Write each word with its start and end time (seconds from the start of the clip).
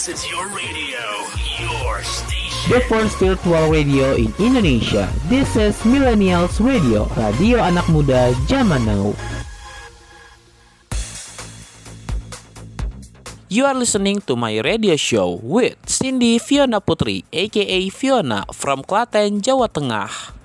This 0.00 0.24
is 0.24 0.32
your 0.32 0.48
radio, 0.48 1.04
your 1.60 2.00
station. 2.00 2.72
The 2.72 2.80
first 2.88 3.20
virtual 3.20 3.68
radio 3.68 4.16
in 4.16 4.32
Indonesia. 4.40 5.12
This 5.28 5.60
is 5.60 5.76
Millennials 5.84 6.56
Radio, 6.56 7.04
radio 7.20 7.60
anak 7.60 7.84
muda 7.92 8.32
zaman 8.48 8.88
now. 8.88 9.12
You 13.52 13.68
are 13.68 13.76
listening 13.76 14.24
to 14.24 14.40
my 14.40 14.64
radio 14.64 14.96
show 14.96 15.36
with 15.44 15.76
Cindy 15.84 16.40
Fiona 16.40 16.80
Putri, 16.80 17.28
aka 17.28 17.92
Fiona 17.92 18.48
from 18.56 18.80
Klaten, 18.80 19.44
Jawa 19.44 19.68
Tengah. 19.68 20.39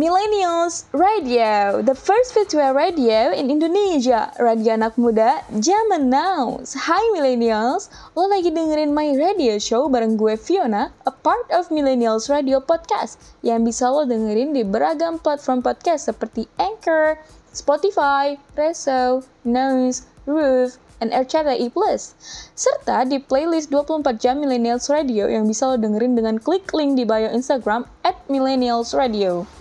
Millennials 0.00 0.88
Radio, 0.96 1.84
the 1.84 1.92
first 1.92 2.32
virtual 2.32 2.72
radio 2.72 3.36
in 3.36 3.52
Indonesia, 3.52 4.32
radio 4.40 4.80
anak 4.80 4.96
muda 4.96 5.44
zaman 5.60 6.08
now. 6.08 6.56
Hai 6.72 7.04
Millennials, 7.12 7.92
lo 8.16 8.24
lagi 8.24 8.48
dengerin 8.48 8.96
My 8.96 9.12
Radio 9.12 9.60
Show 9.60 9.92
bareng 9.92 10.16
gue 10.16 10.40
Fiona, 10.40 10.88
a 11.04 11.12
part 11.12 11.44
of 11.52 11.68
Millennials 11.68 12.32
Radio 12.32 12.64
Podcast 12.64 13.20
yang 13.44 13.60
bisa 13.60 13.92
lo 13.92 14.08
dengerin 14.08 14.56
di 14.56 14.64
beragam 14.64 15.20
platform 15.20 15.60
podcast 15.60 16.08
seperti 16.08 16.48
Anchor, 16.56 17.20
Spotify, 17.52 18.40
Reso, 18.56 19.20
Nose, 19.44 20.08
Roof, 20.24 20.80
and 21.04 21.12
RCTI 21.12 21.68
Plus. 21.76 22.16
Serta 22.56 23.04
di 23.04 23.20
playlist 23.20 23.68
24 23.68 24.16
jam 24.16 24.40
Millennials 24.40 24.88
Radio 24.88 25.28
yang 25.28 25.44
bisa 25.44 25.68
lo 25.68 25.76
dengerin 25.76 26.16
dengan 26.16 26.40
klik 26.40 26.72
link 26.72 26.96
di 26.96 27.04
bio 27.04 27.28
Instagram 27.28 27.84
at 28.00 28.16
Millennials 28.32 28.96
Radio 28.96 29.59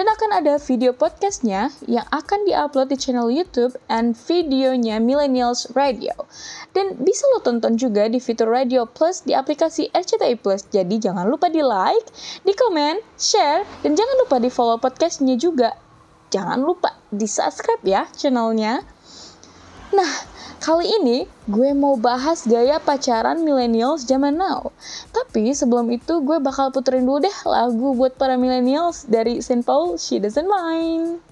dan 0.00 0.08
akan 0.16 0.32
ada 0.40 0.56
video 0.56 0.96
podcastnya 0.96 1.68
yang 1.84 2.08
akan 2.08 2.48
diupload 2.48 2.88
di 2.88 2.96
channel 2.96 3.28
YouTube 3.28 3.76
and 3.92 4.16
videonya 4.16 4.96
Millennials 4.96 5.68
Radio. 5.76 6.16
Dan 6.72 6.96
bisa 7.04 7.28
lo 7.36 7.44
tonton 7.44 7.76
juga 7.76 8.08
di 8.08 8.16
fitur 8.16 8.48
Radio 8.48 8.88
Plus 8.88 9.20
di 9.28 9.36
aplikasi 9.36 9.92
RCTI 9.92 10.40
Plus. 10.40 10.64
Jadi 10.72 10.96
jangan 10.96 11.28
lupa 11.28 11.52
di 11.52 11.60
like, 11.60 12.08
di 12.48 12.56
komen, 12.56 13.04
share, 13.20 13.68
dan 13.84 13.92
jangan 13.92 14.16
lupa 14.24 14.40
di 14.40 14.48
follow 14.48 14.80
podcastnya 14.80 15.36
juga. 15.36 15.76
Jangan 16.32 16.64
lupa 16.64 16.96
di 17.12 17.28
subscribe 17.28 17.84
ya 17.84 18.08
channelnya. 18.16 18.80
Nah, 19.92 20.12
Kali 20.60 20.84
ini 20.84 21.24
gue 21.48 21.72
mau 21.72 21.96
bahas 21.96 22.44
gaya 22.44 22.76
pacaran 22.76 23.40
millennials 23.40 24.04
zaman 24.04 24.36
now. 24.36 24.68
Tapi 25.08 25.56
sebelum 25.56 25.88
itu 25.88 26.20
gue 26.20 26.36
bakal 26.36 26.68
puterin 26.68 27.08
dulu 27.08 27.24
deh 27.24 27.36
lagu 27.48 27.96
buat 27.96 28.20
para 28.20 28.36
millennials 28.36 29.08
dari 29.08 29.40
Saint 29.40 29.64
Paul, 29.64 29.96
She 29.96 30.20
Doesn't 30.20 30.44
Mind. 30.44 31.24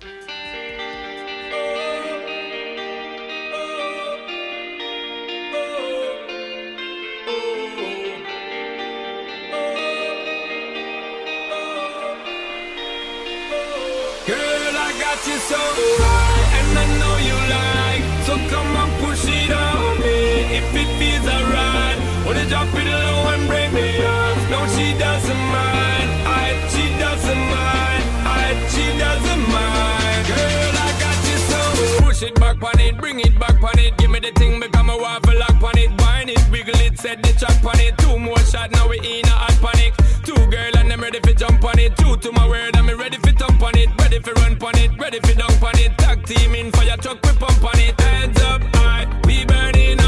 Push 32.18 32.30
it 32.30 32.40
back 32.40 32.60
on 32.64 32.80
it, 32.80 32.98
bring 32.98 33.20
it 33.20 33.38
back 33.38 33.62
on 33.62 33.78
it. 33.78 33.96
Give 33.96 34.10
me 34.10 34.18
the 34.18 34.32
thing, 34.32 34.58
become 34.58 34.90
a 34.90 34.96
waffle 34.98 35.38
lock 35.38 35.62
on 35.62 35.78
it. 35.78 35.88
Wine 36.00 36.28
it, 36.28 36.50
wiggle 36.50 36.74
it, 36.80 36.98
set 36.98 37.22
the 37.22 37.32
track 37.38 37.64
on 37.64 37.78
it. 37.78 37.96
Two 37.98 38.18
more 38.18 38.40
shot, 38.40 38.72
now 38.72 38.88
we 38.88 38.98
in 38.98 39.24
a 39.24 39.30
hot 39.30 39.56
panic. 39.62 39.94
Two 40.24 40.34
girl 40.50 40.76
and 40.78 40.92
I'm 40.92 41.00
ready 41.00 41.20
for 41.20 41.32
jump 41.32 41.62
on 41.62 41.78
it. 41.78 41.96
True 41.96 42.16
to 42.16 42.32
my 42.32 42.48
word, 42.48 42.76
I'm 42.76 42.88
ready 42.98 43.18
for 43.18 43.30
thump 43.30 43.62
on 43.62 43.78
it. 43.78 43.88
Ready 44.00 44.18
for 44.18 44.32
run 44.32 44.58
on 44.60 44.78
it, 44.78 44.98
ready 44.98 45.20
for 45.20 45.32
dunk 45.38 45.62
on 45.62 45.78
it. 45.78 45.96
Tag 45.96 46.26
team 46.26 46.56
in 46.56 46.72
fire 46.72 46.96
truck, 46.96 47.22
we 47.22 47.30
pump 47.38 47.62
on 47.62 47.78
it. 47.78 48.00
Hands 48.00 48.40
up, 48.50 48.62
high, 48.74 49.06
we 49.24 49.44
burning 49.44 50.00
up 50.00 50.07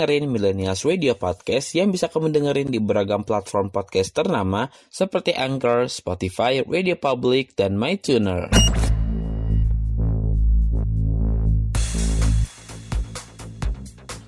dengerin 0.00 0.32
Millennials 0.32 0.80
Radio 0.88 1.12
Podcast 1.12 1.76
yang 1.76 1.92
bisa 1.92 2.08
kamu 2.08 2.32
dengerin 2.32 2.72
di 2.72 2.80
beragam 2.80 3.20
platform 3.20 3.68
podcast 3.68 4.16
ternama 4.16 4.72
seperti 4.88 5.36
Anchor, 5.36 5.92
Spotify, 5.92 6.64
Radio 6.64 6.96
Public, 6.96 7.52
dan 7.52 7.76
MyTuner. 7.76 8.48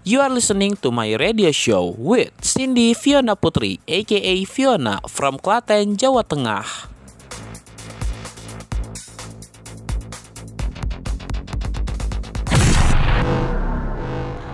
You 0.05 0.21
are 0.21 0.29
listening 0.29 0.77
to 0.85 0.93
my 0.93 1.17
radio 1.17 1.49
show 1.57 1.97
with 1.97 2.37
Cindy 2.45 2.93
Fiona 2.93 3.33
Putri, 3.33 3.81
aka 3.89 4.45
Fiona 4.45 5.01
from 5.09 5.41
Klaten, 5.41 5.97
Jawa 5.97 6.21
Tengah. 6.21 6.69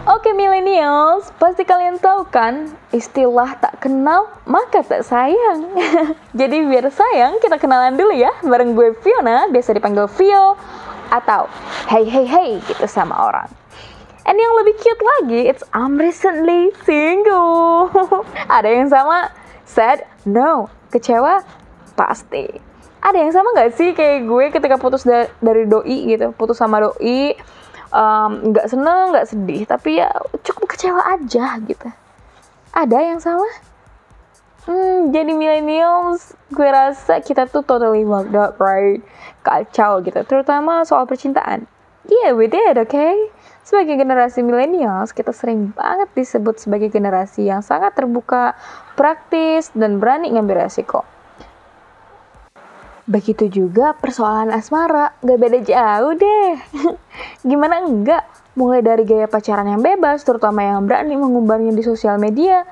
Oke 0.08 0.32
millennials, 0.32 1.28
pasti 1.37 1.69
kalian 1.69 2.00
tahu 2.00 2.25
kan 2.32 2.72
istilah 2.96 3.60
tak 3.60 3.76
kenal 3.76 4.32
maka 4.49 4.81
tak 4.81 5.05
sayang. 5.05 5.69
Jadi 6.40 6.64
biar 6.64 6.88
sayang 6.88 7.37
kita 7.44 7.60
kenalan 7.60 7.93
dulu 7.93 8.16
ya 8.16 8.32
bareng 8.40 8.72
gue 8.72 8.96
Fiona, 9.05 9.52
biasa 9.52 9.76
dipanggil 9.76 10.08
Vio 10.16 10.56
atau 11.12 11.44
hey 11.93 12.08
hey 12.08 12.25
hey 12.25 12.56
gitu 12.64 12.88
sama 12.88 13.20
orang. 13.20 13.52
And 14.25 14.40
yang 14.40 14.56
lebih 14.64 14.81
cute 14.81 15.05
lagi, 15.20 15.40
it's 15.44 15.60
I'm 15.76 16.00
recently 16.00 16.72
single. 16.88 17.93
Ada 18.56 18.81
yang 18.81 18.88
sama 18.88 19.28
sad, 19.69 20.08
no. 20.25 20.72
Kecewa, 20.88 21.44
pasti. 22.00 22.49
Ada 23.05 23.28
yang 23.28 23.32
sama 23.37 23.52
gak 23.52 23.76
sih 23.76 23.93
kayak 23.93 24.25
gue 24.25 24.44
ketika 24.56 24.81
putus 24.81 25.05
da- 25.05 25.28
dari 25.44 25.69
doi 25.69 26.16
gitu, 26.16 26.32
putus 26.32 26.56
sama 26.56 26.81
doi, 26.81 27.37
um, 27.93 28.52
nggak 28.52 28.67
seneng 28.69 29.14
nggak 29.14 29.29
sedih 29.29 29.62
tapi 29.64 30.00
ya 30.00 30.12
cukup 30.44 30.73
kecewa 30.73 31.02
aja 31.19 31.58
gitu. 31.64 31.88
Ada 32.73 32.99
yang 33.00 33.20
sama 33.20 33.49
hmm, 34.69 35.11
jadi 35.11 35.32
millennials 35.32 36.37
gue 36.52 36.69
rasa 36.69 37.25
kita 37.25 37.49
tuh 37.49 37.64
totally 37.64 38.05
fucked 38.05 38.37
up 38.37 38.61
right? 38.61 39.00
Kacau 39.40 40.05
gitu 40.05 40.20
terutama 40.29 40.85
soal 40.85 41.08
percintaan. 41.08 41.64
Yeah 42.08 42.37
we 42.37 42.49
did 42.49 42.76
okay? 42.76 43.17
Sebagai 43.64 44.00
generasi 44.00 44.41
millennials 44.41 45.12
kita 45.12 45.32
sering 45.37 45.76
banget 45.76 46.08
disebut 46.17 46.56
sebagai 46.56 46.88
generasi 46.88 47.49
yang 47.49 47.61
sangat 47.61 47.93
terbuka 47.93 48.56
praktis 48.96 49.69
dan 49.76 50.00
berani 50.00 50.32
ngambil 50.32 50.64
resiko 50.64 51.05
Begitu 53.08 53.49
juga 53.49 53.96
persoalan 53.96 54.52
asmara, 54.52 55.16
gak 55.25 55.38
beda 55.40 55.58
jauh 55.64 56.12
deh. 56.12 56.60
Gimana 57.49 57.81
enggak? 57.81 58.20
Mulai 58.52 58.84
dari 58.84 59.08
gaya 59.08 59.25
pacaran 59.25 59.64
yang 59.64 59.81
bebas, 59.81 60.20
terutama 60.28 60.60
yang 60.60 60.84
berani 60.84 61.16
mengumbarnya 61.16 61.72
di 61.72 61.81
sosial 61.81 62.20
media, 62.20 62.69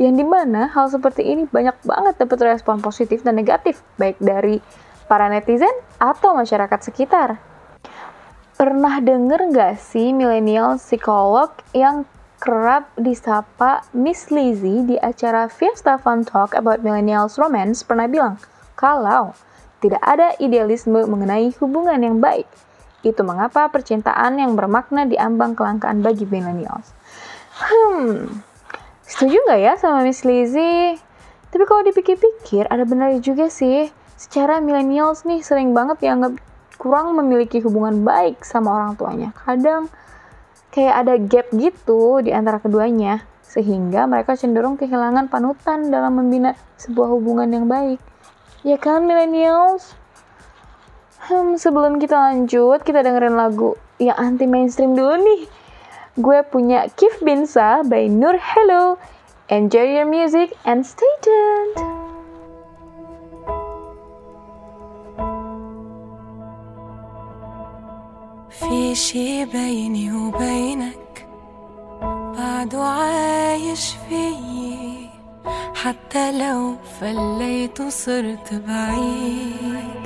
yang 0.00 0.16
di 0.16 0.24
mana 0.24 0.72
hal 0.72 0.88
seperti 0.88 1.28
ini 1.28 1.44
banyak 1.44 1.76
banget 1.84 2.16
dapat 2.16 2.56
respon 2.56 2.80
positif 2.80 3.20
dan 3.20 3.36
negatif, 3.36 3.84
baik 4.00 4.16
dari 4.24 4.64
para 5.04 5.28
netizen 5.28 5.74
atau 6.00 6.32
masyarakat 6.32 6.80
sekitar. 6.80 7.36
Pernah 8.56 9.04
denger 9.04 9.52
nggak 9.52 9.74
sih 9.76 10.16
milenial 10.16 10.80
psikolog 10.80 11.52
yang 11.76 12.08
kerap 12.40 12.88
disapa 12.96 13.84
Miss 13.92 14.32
Lizzie 14.32 14.86
di 14.86 14.96
acara 14.96 15.50
Fiesta 15.52 16.00
Fun 16.00 16.24
Talk 16.24 16.56
about 16.56 16.80
Millennials 16.80 17.36
Romance 17.36 17.84
pernah 17.84 18.08
bilang, 18.08 18.40
kalau 18.78 19.34
tidak 19.84 20.00
ada 20.00 20.32
idealisme 20.40 21.04
mengenai 21.04 21.52
hubungan 21.60 22.00
yang 22.00 22.16
baik. 22.24 22.48
Itu 23.04 23.20
mengapa 23.20 23.68
percintaan 23.68 24.40
yang 24.40 24.56
bermakna 24.56 25.04
diambang 25.04 25.52
kelangkaan 25.52 26.00
bagi 26.00 26.24
millennials. 26.24 26.96
Hmm, 27.52 28.40
setuju 29.04 29.36
nggak 29.44 29.60
ya 29.60 29.72
sama 29.76 30.00
Miss 30.00 30.24
Lizzie? 30.24 30.96
Tapi 31.52 31.64
kalau 31.68 31.84
dipikir-pikir, 31.84 32.64
ada 32.72 32.88
benar 32.88 33.12
juga 33.20 33.52
sih. 33.52 33.92
Secara 34.16 34.64
millennials 34.64 35.28
nih 35.28 35.44
sering 35.44 35.76
banget 35.76 36.00
yang 36.08 36.40
kurang 36.80 37.12
memiliki 37.12 37.60
hubungan 37.60 38.08
baik 38.08 38.40
sama 38.40 38.72
orang 38.72 38.96
tuanya. 38.96 39.36
Kadang 39.36 39.92
kayak 40.72 40.94
ada 41.04 41.14
gap 41.20 41.46
gitu 41.52 42.24
di 42.24 42.32
antara 42.32 42.56
keduanya, 42.56 43.20
sehingga 43.44 44.08
mereka 44.08 44.32
cenderung 44.32 44.80
kehilangan 44.80 45.28
panutan 45.28 45.92
dalam 45.92 46.16
membina 46.16 46.56
sebuah 46.80 47.12
hubungan 47.12 47.52
yang 47.52 47.68
baik. 47.68 48.00
Ya 48.67 48.75
kan 48.75 49.07
millennials? 49.07 49.95
Hmm, 51.29 51.55
sebelum 51.55 52.01
kita 52.01 52.15
lanjut, 52.15 52.83
kita 52.83 53.05
dengerin 53.05 53.39
lagu 53.39 53.79
yang 53.99 54.17
anti 54.17 54.47
mainstream 54.49 54.95
dulu 54.95 55.19
nih. 55.19 55.41
Gue 56.19 56.43
punya 56.43 56.91
Kif 56.99 57.23
Binsa 57.23 57.85
by 57.87 58.11
Nur 58.11 58.35
Hello. 58.35 58.99
Enjoy 59.47 59.87
your 59.87 60.09
music 60.09 60.51
and 60.67 60.83
stay 60.83 61.13
tuned. 61.23 61.99
في 68.49 68.95
شي 68.95 69.45
بيني 69.45 70.11
وبينك 70.11 71.27
بعده 72.37 72.83
عايش 72.83 73.95
فيي 74.09 75.02
حتى 75.74 76.38
لو 76.38 76.74
فليت 77.00 77.80
وصرت 77.80 78.54
بعيد. 78.68 80.04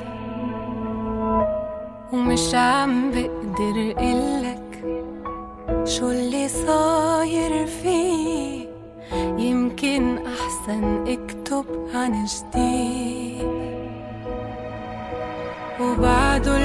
ومش 2.13 2.55
عم 2.55 3.11
بقدر 3.11 3.93
قلك 3.97 4.83
شو 5.85 6.11
اللي 6.11 6.47
صاير 6.47 7.65
فيه 7.65 8.69
يمكن 9.37 10.17
أحسن 10.17 11.05
اكتب 11.07 11.65
عن 11.95 12.25
جديد. 12.25 13.49
وبعده 15.81 16.57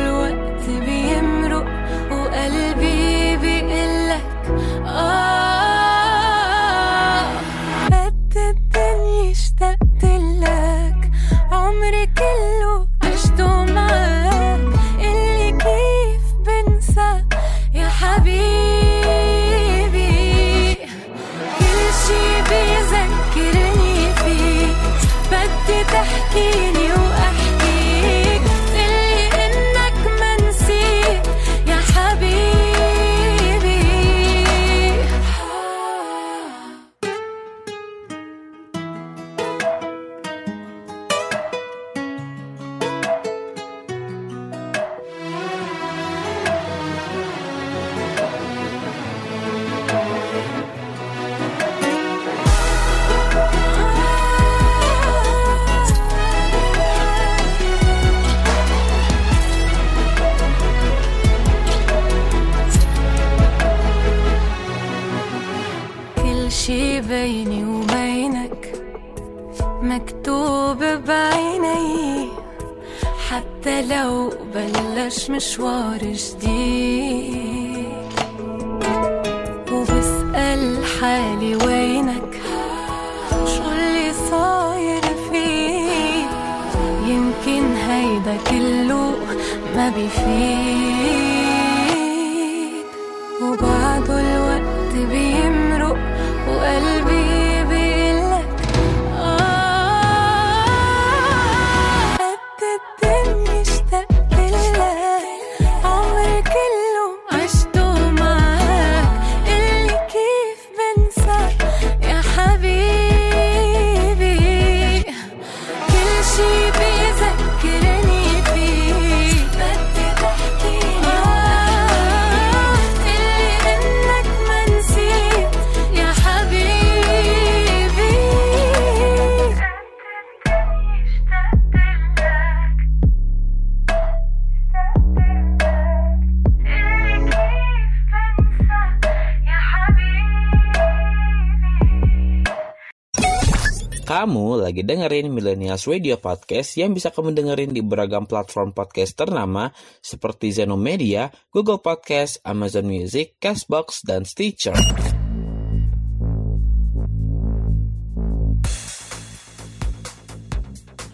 lagi 144.75 144.90
dengerin 144.90 145.31
Millennials 145.31 145.87
Radio 145.87 146.19
Podcast 146.19 146.75
yang 146.75 146.99
bisa 146.99 147.14
kamu 147.14 147.31
dengerin 147.31 147.71
di 147.71 147.78
beragam 147.78 148.26
platform 148.26 148.75
podcast 148.75 149.14
ternama 149.14 149.71
seperti 150.02 150.50
Zeno 150.50 150.75
Media, 150.75 151.31
Google 151.54 151.78
Podcast, 151.78 152.43
Amazon 152.43 152.90
Music, 152.90 153.38
Castbox, 153.38 154.02
dan 154.02 154.26
Stitcher. 154.26 154.75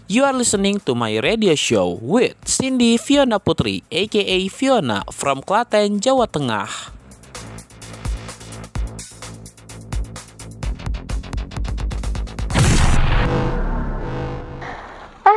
You 0.09 0.25
are 0.25 0.33
listening 0.33 0.81
to 0.89 0.97
my 0.97 1.21
radio 1.21 1.53
show 1.53 2.01
with 2.01 2.41
Cindy 2.49 2.97
Fiona 2.97 3.37
Putri, 3.37 3.85
aka 3.93 4.49
Fiona 4.49 5.05
from 5.13 5.45
Klaten, 5.45 6.01
Jawa 6.01 6.25
Tengah. 6.33 7.00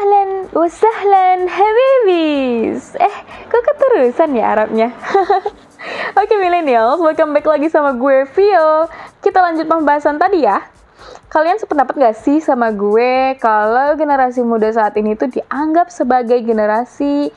Ahlan 0.04 0.52
wasahlan 0.52 1.48
habibis. 1.48 2.92
Eh, 3.00 3.16
kok 3.48 3.64
keterusan 3.64 4.36
ya 4.36 4.52
Arabnya? 4.52 4.92
Oke 6.20 6.36
millennials, 6.44 7.00
welcome 7.00 7.32
back 7.32 7.48
lagi 7.48 7.72
sama 7.72 7.96
gue 7.96 8.28
Vio. 8.36 8.92
Kita 9.24 9.40
lanjut 9.40 9.64
pembahasan 9.64 10.20
tadi 10.20 10.44
ya. 10.44 10.60
Kalian 11.32 11.56
sependapat 11.56 11.96
gak 11.96 12.20
sih 12.20 12.44
sama 12.44 12.76
gue 12.76 13.40
kalau 13.40 13.96
generasi 13.96 14.44
muda 14.44 14.76
saat 14.76 14.92
ini 15.00 15.16
tuh 15.16 15.32
dianggap 15.32 15.88
sebagai 15.88 16.44
generasi 16.44 17.32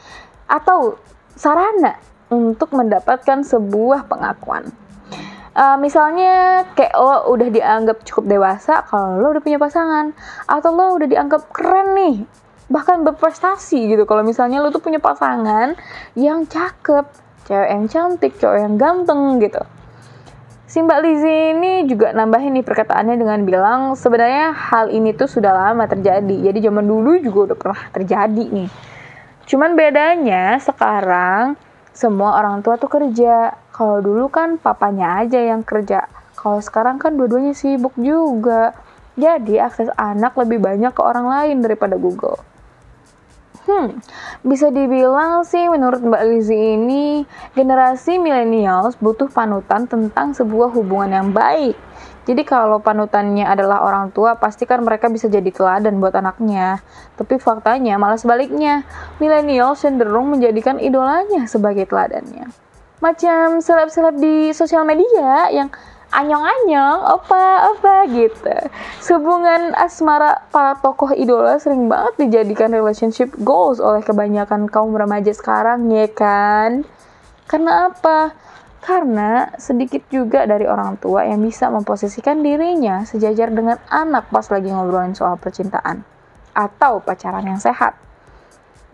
atau 0.51 0.99
sarana 1.39 2.03
untuk 2.35 2.75
mendapatkan 2.75 3.47
sebuah 3.47 4.11
pengakuan? 4.11 4.75
Uh, 5.55 5.79
misalnya 5.79 6.67
kayak 6.75 6.99
lo 6.99 7.31
udah 7.31 7.47
dianggap 7.47 8.03
cukup 8.03 8.27
dewasa 8.27 8.83
kalau 8.91 9.23
lo 9.23 9.39
udah 9.39 9.43
punya 9.47 9.63
pasangan 9.63 10.11
atau 10.51 10.75
lo 10.75 10.99
udah 10.99 11.07
dianggap 11.07 11.47
keren 11.55 11.95
nih 11.95 12.17
bahkan 12.67 13.07
berprestasi 13.07 13.95
gitu 13.95 14.05
kalau 14.05 14.27
misalnya 14.27 14.59
lo 14.59 14.75
tuh 14.75 14.83
punya 14.83 14.99
pasangan 14.99 15.79
yang 16.19 16.47
cakep 16.51 17.07
cewek 17.47 17.69
yang 17.71 17.85
cantik 17.87 18.33
cowok 18.39 18.59
yang 18.59 18.75
ganteng 18.75 19.39
gitu 19.39 19.63
si 20.67 20.83
Mbak 20.83 20.99
Lizzie 21.07 21.55
ini 21.55 21.73
juga 21.87 22.11
nambahin 22.11 22.59
nih 22.59 22.67
perkataannya 22.67 23.15
dengan 23.15 23.39
bilang 23.47 23.81
sebenarnya 23.95 24.51
hal 24.51 24.91
ini 24.91 25.15
tuh 25.15 25.31
sudah 25.31 25.55
lama 25.55 25.87
terjadi 25.87 26.51
jadi 26.51 26.71
zaman 26.71 26.83
dulu 26.83 27.23
juga 27.23 27.55
udah 27.55 27.57
pernah 27.57 27.81
terjadi 27.95 28.45
nih 28.51 28.69
cuman 29.47 29.79
bedanya 29.79 30.59
sekarang 30.59 31.55
semua 31.97 32.37
orang 32.37 32.61
tua 32.61 32.77
tuh 32.77 32.93
kerja. 32.93 33.57
Kalau 33.73 34.05
dulu 34.05 34.29
kan 34.29 34.61
papanya 34.61 35.25
aja 35.25 35.41
yang 35.41 35.65
kerja. 35.65 36.05
Kalau 36.37 36.61
sekarang 36.61 37.01
kan 37.01 37.17
dua-duanya 37.17 37.57
sibuk 37.57 37.97
juga. 37.97 38.77
Jadi 39.17 39.57
akses 39.57 39.89
anak 39.97 40.37
lebih 40.37 40.61
banyak 40.61 40.93
ke 40.93 41.01
orang 41.01 41.25
lain 41.25 41.65
daripada 41.65 41.97
Google. 41.97 42.37
Hmm, 43.67 43.99
bisa 44.47 44.71
dibilang 44.71 45.43
sih 45.43 45.67
menurut 45.67 45.99
Mbak 45.99 46.23
Lizzie 46.31 46.79
ini 46.79 47.27
generasi 47.59 48.15
millennials 48.23 48.95
butuh 49.03 49.27
panutan 49.27 49.91
tentang 49.91 50.39
sebuah 50.39 50.71
hubungan 50.71 51.11
yang 51.11 51.29
baik. 51.35 51.75
Jadi 52.27 52.43
kalau 52.43 52.79
panutannya 52.79 53.43
adalah 53.47 53.83
orang 53.83 54.11
tua, 54.11 54.39
pasti 54.39 54.67
kan 54.67 54.83
mereka 54.83 55.07
bisa 55.11 55.27
jadi 55.27 55.47
teladan 55.51 55.99
buat 55.99 56.15
anaknya. 56.15 56.83
Tapi 57.19 57.39
faktanya 57.39 57.99
malah 57.99 58.19
sebaliknya, 58.19 58.83
milenial 59.23 59.75
cenderung 59.75 60.35
menjadikan 60.35 60.79
idolanya 60.83 61.47
sebagai 61.51 61.87
teladannya. 61.87 62.51
Macam 62.99 63.63
seleb-seleb 63.63 64.19
di 64.19 64.51
sosial 64.51 64.83
media 64.83 65.51
yang 65.55 65.71
anyong-anyong, 66.17 67.01
apa-apa 67.05 68.09
gitu. 68.09 68.57
Hubungan 69.13 69.77
asmara 69.77 70.49
para 70.49 70.81
tokoh 70.81 71.13
idola 71.13 71.61
sering 71.61 71.93
banget 71.93 72.17
dijadikan 72.27 72.73
relationship 72.73 73.37
goals 73.45 73.79
oleh 73.79 74.01
kebanyakan 74.01 74.67
kaum 74.73 74.97
remaja 74.97 75.37
sekarang, 75.37 75.93
ya 75.93 76.09
kan? 76.09 76.89
Karena 77.45 77.93
apa? 77.93 78.33
Karena 78.81 79.51
sedikit 79.61 80.09
juga 80.09 80.47
dari 80.47 80.65
orang 80.65 80.97
tua 80.97 81.27
yang 81.27 81.43
bisa 81.43 81.69
memposisikan 81.69 82.41
dirinya 82.41 83.03
sejajar 83.05 83.51
dengan 83.53 83.77
anak 83.91 84.31
pas 84.31 84.47
lagi 84.49 84.71
ngobrolin 84.71 85.13
soal 85.13 85.37
percintaan 85.37 86.07
atau 86.57 87.03
pacaran 87.05 87.45
yang 87.45 87.61
sehat. 87.61 87.99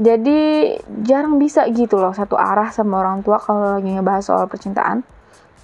Jadi 0.01 0.75
jarang 1.05 1.37
bisa 1.37 1.69
gitu 1.71 2.01
loh 2.01 2.11
satu 2.17 2.35
arah 2.35 2.73
sama 2.73 3.05
orang 3.05 3.21
tua 3.21 3.39
kalau 3.39 3.79
lagi 3.79 3.93
ngebahas 3.93 4.25
soal 4.25 4.49
percintaan. 4.49 5.05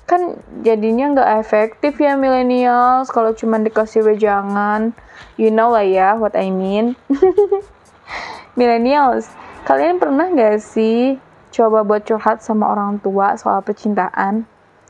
Kan 0.08 0.40
jadinya 0.64 1.12
nggak 1.12 1.30
efektif 1.44 2.00
ya 2.00 2.16
millennials 2.16 3.12
kalau 3.12 3.36
cuma 3.36 3.60
dikasih 3.60 4.00
wejangan. 4.00 4.96
You 5.36 5.52
know 5.52 5.68
lah 5.68 5.84
ya 5.84 6.16
what 6.16 6.32
I 6.32 6.48
mean. 6.48 6.96
millennials, 8.58 9.28
kalian 9.68 10.00
pernah 10.00 10.32
nggak 10.32 10.64
sih 10.64 11.20
coba 11.52 11.84
buat 11.84 12.08
curhat 12.08 12.40
sama 12.40 12.72
orang 12.72 12.98
tua 13.04 13.36
soal 13.36 13.60
percintaan? 13.60 14.48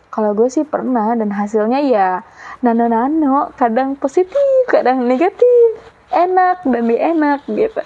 Kalau 0.08 0.32
gue 0.32 0.48
sih 0.48 0.64
pernah 0.64 1.12
dan 1.12 1.34
hasilnya 1.34 1.84
ya 1.84 2.24
nano-nano, 2.64 3.52
kadang 3.60 3.92
positif, 3.98 4.64
kadang 4.72 5.04
negatif, 5.04 5.76
enak 6.08 6.64
dan 6.64 6.84
di 6.88 6.96
enak 6.96 7.44
gitu. 7.44 7.82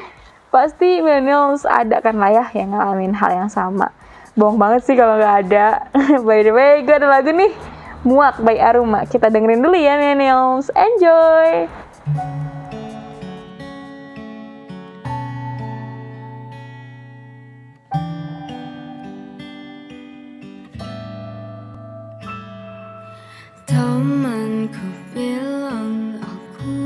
Pasti 0.54 0.98
millennials 0.98 1.62
ada 1.62 2.02
kan 2.02 2.18
lah 2.18 2.34
ya 2.34 2.44
yang 2.58 2.74
ngalamin 2.74 3.14
hal 3.14 3.30
yang 3.30 3.50
sama. 3.52 3.94
Bohong 4.40 4.56
banget 4.56 4.88
sih 4.88 4.96
kalau 4.96 5.20
nggak 5.20 5.36
ada. 5.44 5.84
by 6.26 6.40
the 6.40 6.48
way, 6.48 6.80
gue 6.80 6.96
ada 6.96 7.12
lagu 7.12 7.28
nih. 7.28 7.52
Muak 8.08 8.40
by 8.40 8.56
Aruma. 8.56 9.04
Kita 9.04 9.28
dengerin 9.28 9.60
dulu 9.60 9.76
ya 9.76 10.00
millennials. 10.00 10.72
Enjoy! 10.72 11.68
Temanku 23.68 24.88
bilang 25.12 26.16
aku 26.24 26.80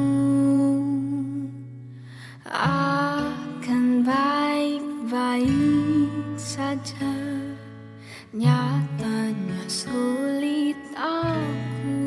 akan 2.50 4.02
baik-baik 4.02 5.54
saja 6.34 7.24
Nyatanya 8.35 9.62
sulit 9.71 10.75
aku. 10.99 12.03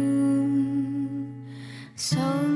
Sembuh 1.96 2.47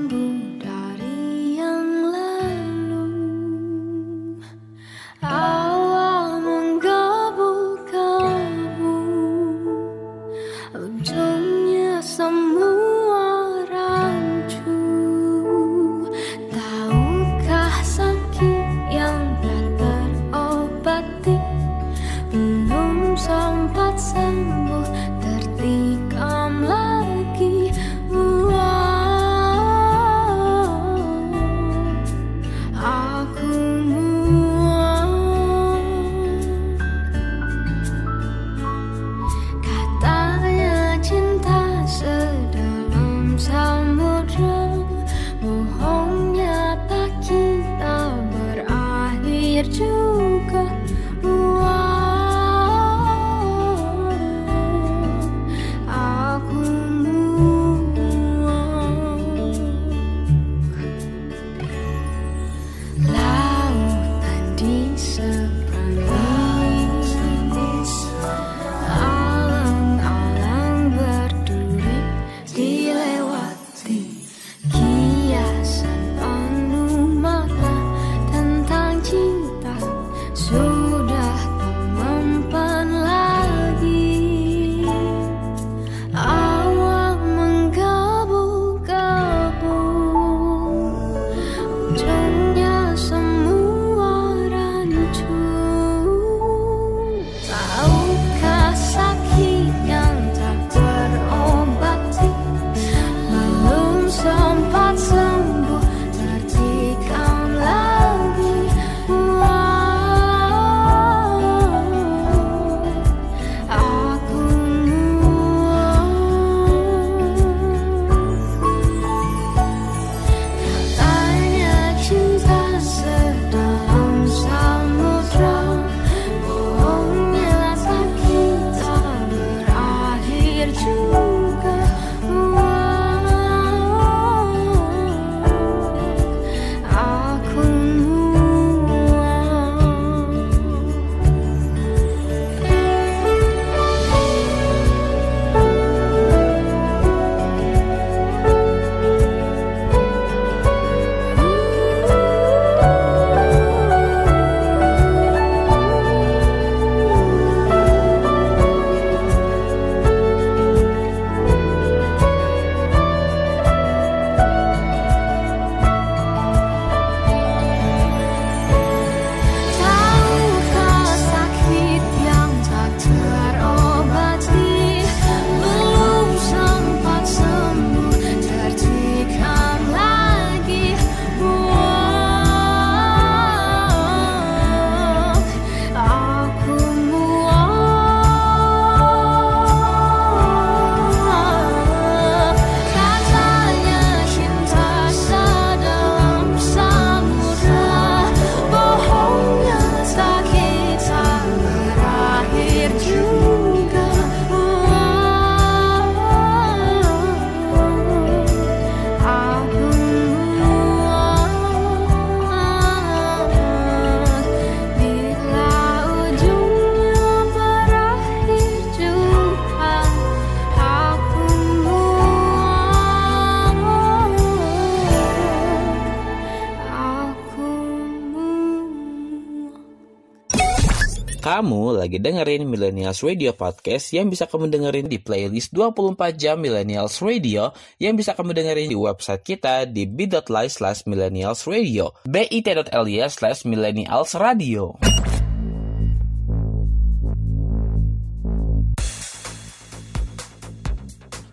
dengerin 232.22 232.70
Millennials 232.70 233.25
Radio 233.25 233.57
Podcast 233.57 234.14
yang 234.14 234.29
bisa 234.29 234.46
kamu 234.46 234.70
dengerin 234.70 235.10
di 235.10 235.18
playlist 235.18 235.74
24 235.74 236.38
jam 236.38 236.62
Millennials 236.62 237.18
Radio 237.20 237.74
yang 237.98 238.14
bisa 238.14 238.38
kamu 238.38 238.53
dengerin 238.53 238.94
di 238.94 238.98
website 238.98 239.42
kita 239.42 239.90
di 239.90 240.05
bit.ly 240.05 240.70
slash 240.70 241.10
millennials 241.10 241.66
radio 241.66 242.14
bit.ly 242.29 243.25
slash 243.27 243.66
millennials 243.66 244.38
radio. 244.38 244.94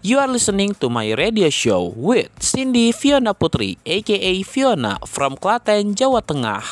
You 0.08 0.16
are 0.16 0.30
listening 0.30 0.72
to 0.80 0.88
my 0.88 1.12
radio 1.12 1.52
show 1.52 1.92
with 1.92 2.32
Cindy 2.40 2.96
Fiona 2.96 3.36
Putri, 3.36 3.76
aka 3.84 4.40
Fiona 4.40 4.96
from 5.04 5.36
Klaten, 5.36 5.92
Jawa 5.92 6.24
Tengah. 6.24 6.64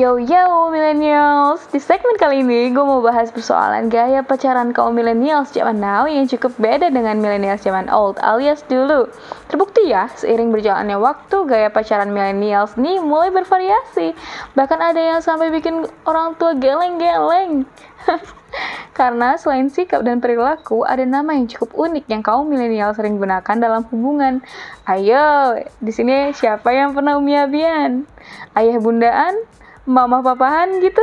Yo 0.00 0.16
yo 0.16 0.72
millennials, 0.72 1.68
di 1.68 1.76
segmen 1.76 2.16
kali 2.16 2.40
ini 2.40 2.72
gue 2.72 2.80
mau 2.80 3.04
bahas 3.04 3.28
persoalan 3.28 3.92
gaya 3.92 4.24
pacaran 4.24 4.72
kaum 4.72 4.96
millennials 4.96 5.52
zaman 5.52 5.76
now 5.76 6.08
yang 6.08 6.24
cukup 6.24 6.56
beda 6.56 6.88
dengan 6.88 7.20
millennials 7.20 7.60
zaman 7.60 7.84
old 7.92 8.16
alias 8.24 8.64
dulu. 8.64 9.12
Terbukti 9.52 9.92
ya, 9.92 10.08
seiring 10.16 10.56
berjalannya 10.56 10.96
waktu 10.96 11.44
gaya 11.44 11.68
pacaran 11.68 12.16
millennials 12.16 12.80
nih 12.80 12.96
mulai 12.96 13.28
bervariasi. 13.28 14.16
Bahkan 14.56 14.80
ada 14.80 14.96
yang 14.96 15.20
sampai 15.20 15.52
bikin 15.52 15.84
orang 16.08 16.32
tua 16.40 16.56
geleng-geleng. 16.56 17.68
Karena 18.96 19.36
selain 19.36 19.68
sikap 19.68 20.00
dan 20.00 20.24
perilaku, 20.24 20.80
ada 20.80 21.04
nama 21.04 21.36
yang 21.36 21.44
cukup 21.44 21.76
unik 21.76 22.08
yang 22.08 22.24
kaum 22.24 22.48
milenial 22.48 22.96
sering 22.96 23.20
gunakan 23.20 23.56
dalam 23.60 23.84
hubungan. 23.92 24.40
Ayo, 24.88 25.60
di 25.76 25.92
sini 25.92 26.32
siapa 26.32 26.72
yang 26.72 26.96
pernah 26.96 27.20
umiabian? 27.20 28.08
Ayah 28.56 28.80
bundaan? 28.80 29.59
Mama 29.88 30.20
papahan 30.20 30.80
gitu? 30.84 31.02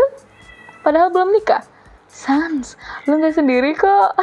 Padahal 0.85 1.09
belum 1.09 1.33
nikah. 1.33 1.65
Sans, 2.07 2.77
lu 3.09 3.19
gak 3.19 3.35
sendiri 3.35 3.73
kok. 3.73 4.13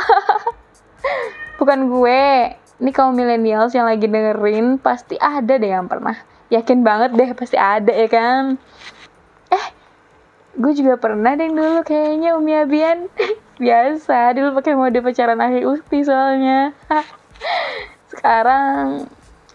Bukan 1.58 1.90
gue. 1.90 2.54
Ini 2.82 2.90
kaum 2.90 3.14
milenials 3.14 3.74
yang 3.74 3.86
lagi 3.86 4.10
dengerin 4.10 4.82
pasti 4.82 5.14
ada 5.18 5.58
deh 5.58 5.70
yang 5.70 5.86
pernah. 5.86 6.18
Yakin 6.50 6.82
banget 6.82 7.14
deh 7.14 7.30
pasti 7.38 7.54
ada 7.54 7.90
ya 7.94 8.08
kan. 8.10 8.58
Eh, 9.54 9.66
gue 10.54 10.72
juga 10.74 10.94
pernah 10.98 11.34
deh 11.34 11.50
dulu 11.50 11.82
kayaknya 11.82 12.38
Umi 12.38 12.54
Abian 12.54 13.10
biasa 13.62 14.34
dulu 14.38 14.62
pakai 14.62 14.74
mode 14.78 14.98
pacaran 15.02 15.38
akhir 15.42 15.66
ukti 15.66 16.06
soalnya 16.06 16.70
sekarang 18.14 19.06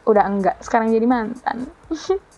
udah 0.03 0.23
enggak 0.27 0.59
sekarang 0.59 0.91
jadi 0.91 1.07
mantan 1.07 1.71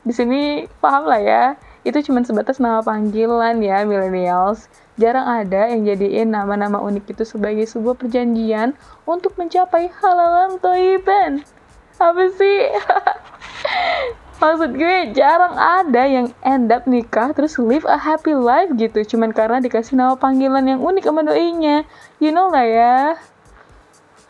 di 0.06 0.14
sini 0.14 0.66
paham 0.78 1.10
lah 1.10 1.22
ya 1.22 1.44
itu 1.82 1.98
cuma 2.06 2.22
sebatas 2.22 2.62
nama 2.62 2.86
panggilan 2.86 3.58
ya 3.62 3.82
millennials 3.86 4.70
jarang 5.02 5.26
ada 5.26 5.70
yang 5.70 5.88
jadiin 5.88 6.30
nama-nama 6.30 6.78
unik 6.78 7.18
itu 7.18 7.24
sebagai 7.26 7.66
sebuah 7.66 7.98
perjanjian 7.98 8.78
untuk 9.10 9.34
mencapai 9.38 9.90
halalan 9.90 10.62
toiban 10.62 11.42
apa 11.98 12.24
sih 12.34 12.70
Maksud 14.42 14.74
gue 14.74 15.14
jarang 15.14 15.54
ada 15.54 16.10
yang 16.10 16.34
end 16.42 16.74
up 16.74 16.90
nikah 16.90 17.30
terus 17.30 17.62
live 17.62 17.86
a 17.86 17.94
happy 17.94 18.34
life 18.34 18.74
gitu 18.74 19.06
cuman 19.14 19.30
karena 19.38 19.62
dikasih 19.62 19.94
nama 19.94 20.18
panggilan 20.18 20.66
yang 20.66 20.82
unik 20.82 21.06
sama 21.06 21.22
doinya. 21.22 21.86
You 22.18 22.34
know 22.34 22.50
lah 22.50 22.66
ya. 22.66 22.98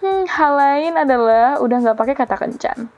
Hmm, 0.03 0.27
hal 0.27 0.51
lain 0.59 0.99
adalah 0.99 1.63
udah 1.63 1.77
nggak 1.79 1.95
pakai 1.95 2.15
kata 2.19 2.35
kencan. 2.35 2.91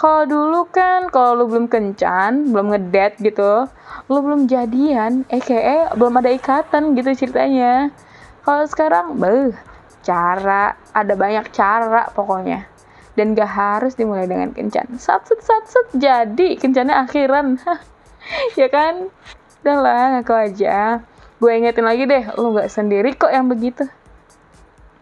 Kalau 0.00 0.24
dulu 0.24 0.64
kan 0.72 1.12
kalau 1.12 1.36
lu 1.36 1.44
belum 1.44 1.68
kencan, 1.68 2.56
belum 2.56 2.72
ngedet 2.72 3.20
gitu, 3.20 3.68
lu 4.08 4.18
belum 4.24 4.48
jadian, 4.48 5.28
eh 5.28 5.44
kayak 5.44 5.92
belum 6.00 6.24
ada 6.24 6.32
ikatan 6.32 6.96
gitu 6.96 7.12
ceritanya. 7.12 7.92
Kalau 8.40 8.64
sekarang, 8.64 9.20
beuh, 9.20 9.52
cara, 10.00 10.72
ada 10.96 11.12
banyak 11.12 11.52
cara 11.52 12.08
pokoknya 12.16 12.64
dan 13.12 13.36
gak 13.36 13.52
harus 13.52 13.92
dimulai 13.92 14.24
dengan 14.24 14.56
kencan. 14.56 14.96
Sat-set 14.96 15.44
sat-set 15.44 15.92
jadi 15.92 16.56
kencannya 16.56 16.96
akhiran. 17.04 17.60
ya 18.60 18.72
kan? 18.72 19.12
Udah 19.60 19.78
lah, 19.84 20.02
ngaku 20.16 20.32
aja. 20.32 21.04
Gue 21.36 21.60
ingetin 21.60 21.84
lagi 21.84 22.08
deh, 22.08 22.24
lu 22.40 22.56
gak 22.56 22.72
sendiri 22.72 23.12
kok 23.12 23.28
yang 23.28 23.52
begitu. 23.52 23.84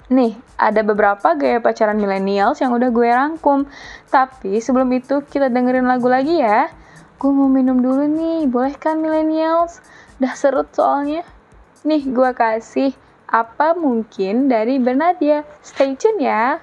Nih, 0.09 0.41
ada 0.57 0.81
beberapa 0.81 1.37
gaya 1.37 1.61
pacaran 1.61 2.01
millennials 2.01 2.65
yang 2.65 2.73
udah 2.73 2.89
gue 2.89 3.09
rangkum. 3.13 3.69
Tapi 4.09 4.57
sebelum 4.57 4.89
itu 4.97 5.21
kita 5.21 5.53
dengerin 5.53 5.85
lagu 5.85 6.09
lagi 6.09 6.41
ya. 6.41 6.73
Gue 7.21 7.29
mau 7.29 7.45
minum 7.45 7.77
dulu 7.77 8.09
nih, 8.09 8.49
boleh 8.49 8.73
kan 8.81 9.05
millennials? 9.05 9.85
Udah 10.17 10.33
serut 10.33 10.73
soalnya. 10.73 11.29
Nih, 11.85 12.09
gue 12.09 12.31
kasih 12.33 12.97
apa 13.29 13.77
mungkin 13.77 14.49
dari 14.49 14.81
Bernadia. 14.81 15.45
Stay 15.61 15.93
tune 15.93 16.25
ya. 16.25 16.57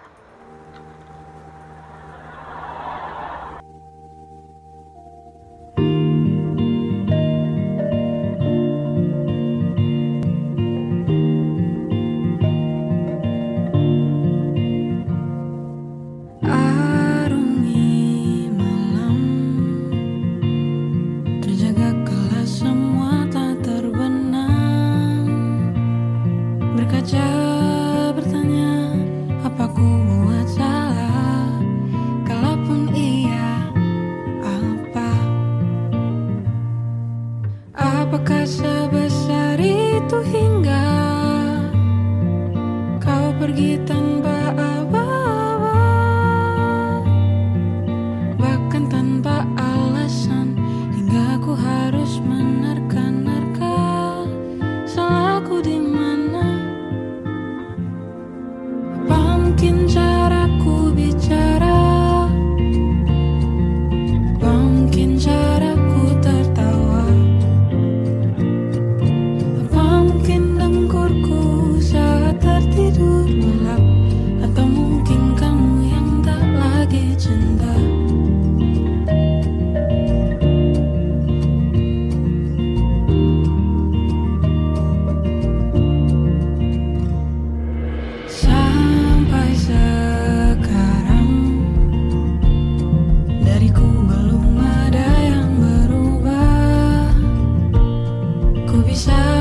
下。 98.95 99.34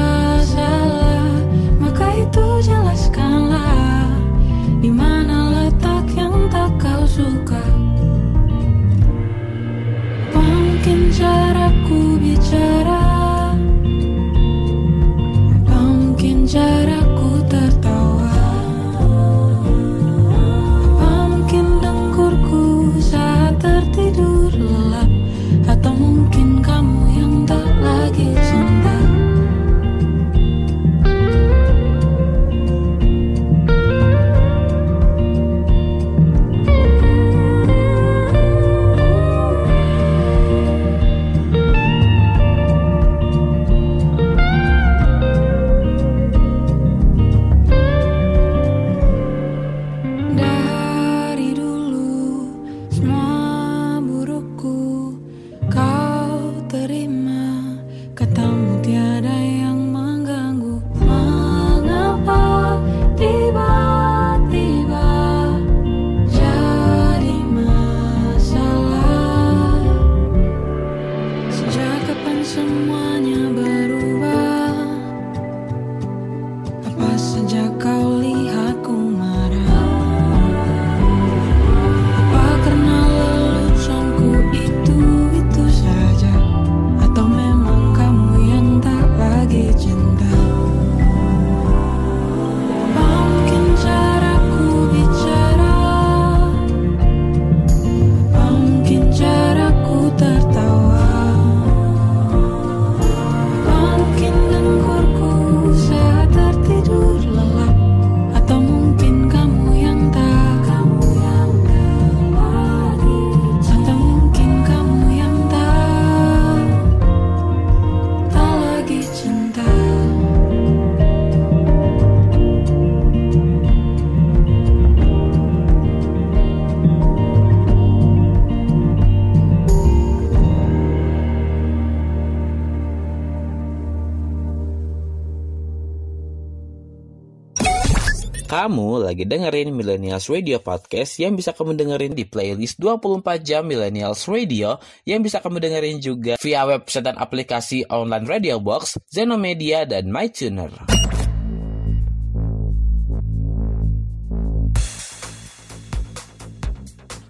Kamu 138.55 139.03
lagi 139.03 139.27
dengerin 139.27 139.75
Millennials 139.75 140.31
Radio 140.31 140.63
Podcast 140.63 141.19
yang 141.19 141.35
bisa 141.35 141.51
kamu 141.51 141.75
dengerin 141.75 142.15
di 142.15 142.23
playlist 142.23 142.79
24 142.79 143.43
jam 143.43 143.67
Millennials 143.67 144.31
Radio 144.31 144.79
yang 145.03 145.27
bisa 145.27 145.43
kamu 145.43 145.59
dengerin 145.59 145.99
juga 145.99 146.39
via 146.39 146.63
website 146.63 147.03
dan 147.03 147.19
aplikasi 147.19 147.83
online 147.91 148.31
Radio 148.31 148.63
Box, 148.63 148.95
Zenomedia, 149.11 149.83
dan 149.83 150.07
MyTuner. 150.07 150.71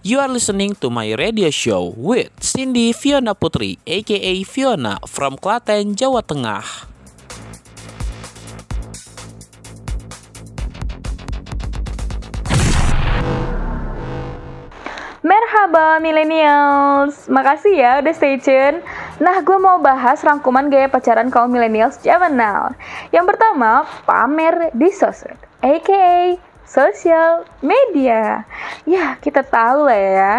You 0.04 0.20
are 0.20 0.28
listening 0.28 0.76
to 0.84 0.92
my 0.92 1.16
radio 1.16 1.48
show 1.48 1.96
with 1.96 2.36
Cindy 2.44 2.92
Fiona 2.92 3.32
Putri, 3.32 3.80
aka 3.88 4.44
Fiona 4.44 5.00
from 5.08 5.40
Klaten, 5.40 5.96
Jawa 5.96 6.20
Tengah. 6.20 6.92
Merhaba 15.24 16.04
millennials, 16.04 17.32
makasih 17.32 17.80
ya 17.80 18.04
udah 18.04 18.12
stay 18.12 18.36
tune. 18.36 18.84
Nah, 19.24 19.40
gue 19.40 19.56
mau 19.56 19.80
bahas 19.80 20.20
rangkuman 20.20 20.68
gaya 20.68 20.84
pacaran 20.84 21.32
kaum 21.32 21.48
millennials 21.48 21.96
zaman 22.04 22.36
now. 22.36 22.76
Yang 23.08 23.32
pertama, 23.32 23.88
pamer 24.04 24.68
di 24.76 24.92
sosmed, 24.92 25.40
aka 25.64 26.36
sosial 26.68 27.48
media. 27.64 28.44
Ya, 28.84 29.16
kita 29.16 29.40
tahu 29.40 29.88
lah 29.88 29.96
ya, 29.96 30.34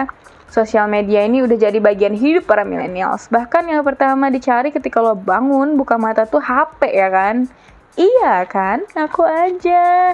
sosial 0.54 0.86
media 0.86 1.26
ini 1.26 1.42
udah 1.42 1.58
jadi 1.58 1.82
bagian 1.82 2.14
hidup 2.14 2.46
para 2.46 2.62
millennials. 2.62 3.26
Bahkan 3.34 3.66
yang 3.66 3.82
pertama 3.82 4.30
dicari 4.30 4.70
ketika 4.70 5.02
lo 5.02 5.18
bangun, 5.18 5.82
buka 5.82 5.98
mata 5.98 6.30
tuh 6.30 6.46
HP 6.46 6.94
ya 6.94 7.10
kan? 7.10 7.50
Iya 7.98 8.46
kan? 8.46 8.86
Aku 8.94 9.26
aja. 9.26 10.14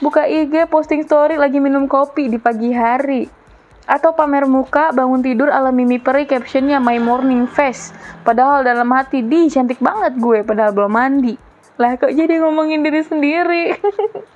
Buka 0.00 0.24
IG, 0.24 0.72
posting 0.72 1.04
story 1.04 1.36
lagi 1.36 1.60
minum 1.60 1.84
kopi 1.84 2.32
di 2.32 2.40
pagi 2.40 2.72
hari. 2.72 3.45
Atau 3.86 4.18
pamer 4.18 4.50
muka, 4.50 4.90
bangun 4.90 5.22
tidur 5.22 5.46
ala 5.46 5.70
Mimi 5.70 6.02
Peri 6.02 6.26
captionnya 6.26 6.82
My 6.82 6.98
Morning 6.98 7.46
Face. 7.46 7.94
Padahal 8.26 8.66
dalam 8.66 8.90
hati, 8.90 9.22
di 9.22 9.46
cantik 9.46 9.78
banget 9.78 10.18
gue 10.18 10.42
padahal 10.42 10.74
belum 10.74 10.90
mandi. 10.90 11.38
Lah 11.78 11.94
kok 11.94 12.10
jadi 12.10 12.42
ngomongin 12.42 12.82
diri 12.82 13.06
sendiri? 13.06 13.78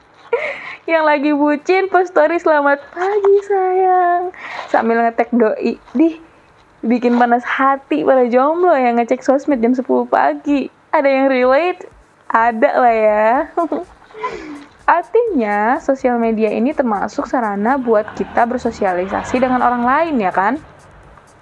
Yang 0.90 1.04
lagi 1.04 1.30
bucin 1.34 1.90
post 1.90 2.14
story 2.14 2.38
selamat 2.38 2.78
pagi 2.94 3.36
sayang. 3.46 4.22
Sambil 4.70 5.02
ngetek 5.02 5.34
doi. 5.34 5.74
Di 5.98 6.22
bikin 6.86 7.18
panas 7.18 7.42
hati 7.42 8.06
para 8.06 8.24
jomblo 8.30 8.72
yang 8.72 8.96
ngecek 8.96 9.20
sosmed 9.20 9.60
jam 9.60 9.74
10 9.74 9.84
pagi. 10.06 10.70
Ada 10.94 11.08
yang 11.10 11.26
relate? 11.26 11.90
Ada 12.30 12.70
lah 12.78 12.94
ya. 12.94 13.26
Artinya, 14.90 15.78
sosial 15.78 16.18
media 16.18 16.50
ini 16.50 16.74
termasuk 16.74 17.30
sarana 17.30 17.78
buat 17.78 18.10
kita 18.18 18.42
bersosialisasi 18.50 19.38
dengan 19.38 19.62
orang 19.62 19.86
lain 19.86 20.18
ya 20.18 20.34
kan? 20.34 20.58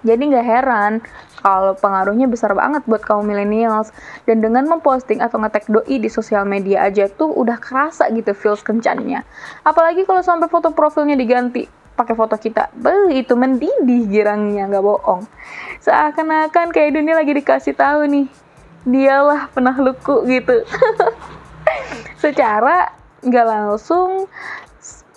Jadi 0.05 0.29
nggak 0.29 0.45
heran 0.45 1.01
kalau 1.41 1.73
pengaruhnya 1.73 2.29
besar 2.29 2.53
banget 2.53 2.85
buat 2.85 3.01
kaum 3.01 3.25
millennials. 3.25 3.89
Dan 4.29 4.45
dengan 4.45 4.69
memposting 4.69 5.25
atau 5.25 5.41
ngetek 5.41 5.65
doi 5.73 5.97
di 5.97 6.13
sosial 6.13 6.45
media 6.45 6.85
aja 6.85 7.09
tuh 7.09 7.33
udah 7.33 7.57
kerasa 7.57 8.13
gitu 8.13 8.37
feels 8.37 8.61
kencannya. 8.61 9.25
Apalagi 9.65 10.05
kalau 10.05 10.21
sampai 10.21 10.53
foto 10.53 10.77
profilnya 10.77 11.17
diganti 11.17 11.65
pakai 11.97 12.15
foto 12.15 12.37
kita. 12.37 12.69
Beuh, 12.77 13.09
itu 13.09 13.33
mendidih 13.33 14.13
girangnya, 14.13 14.69
nggak 14.69 14.85
bohong. 14.85 15.25
Seakan-akan 15.81 16.69
kayak 16.69 17.01
dunia 17.01 17.17
lagi 17.17 17.33
dikasih 17.33 17.73
tahu 17.73 18.13
nih. 18.13 18.29
Dialah 18.85 19.49
penahluku 19.57 20.29
gitu. 20.29 20.69
Secara 22.23 22.98
nggak 23.25 23.47
langsung 23.47 24.31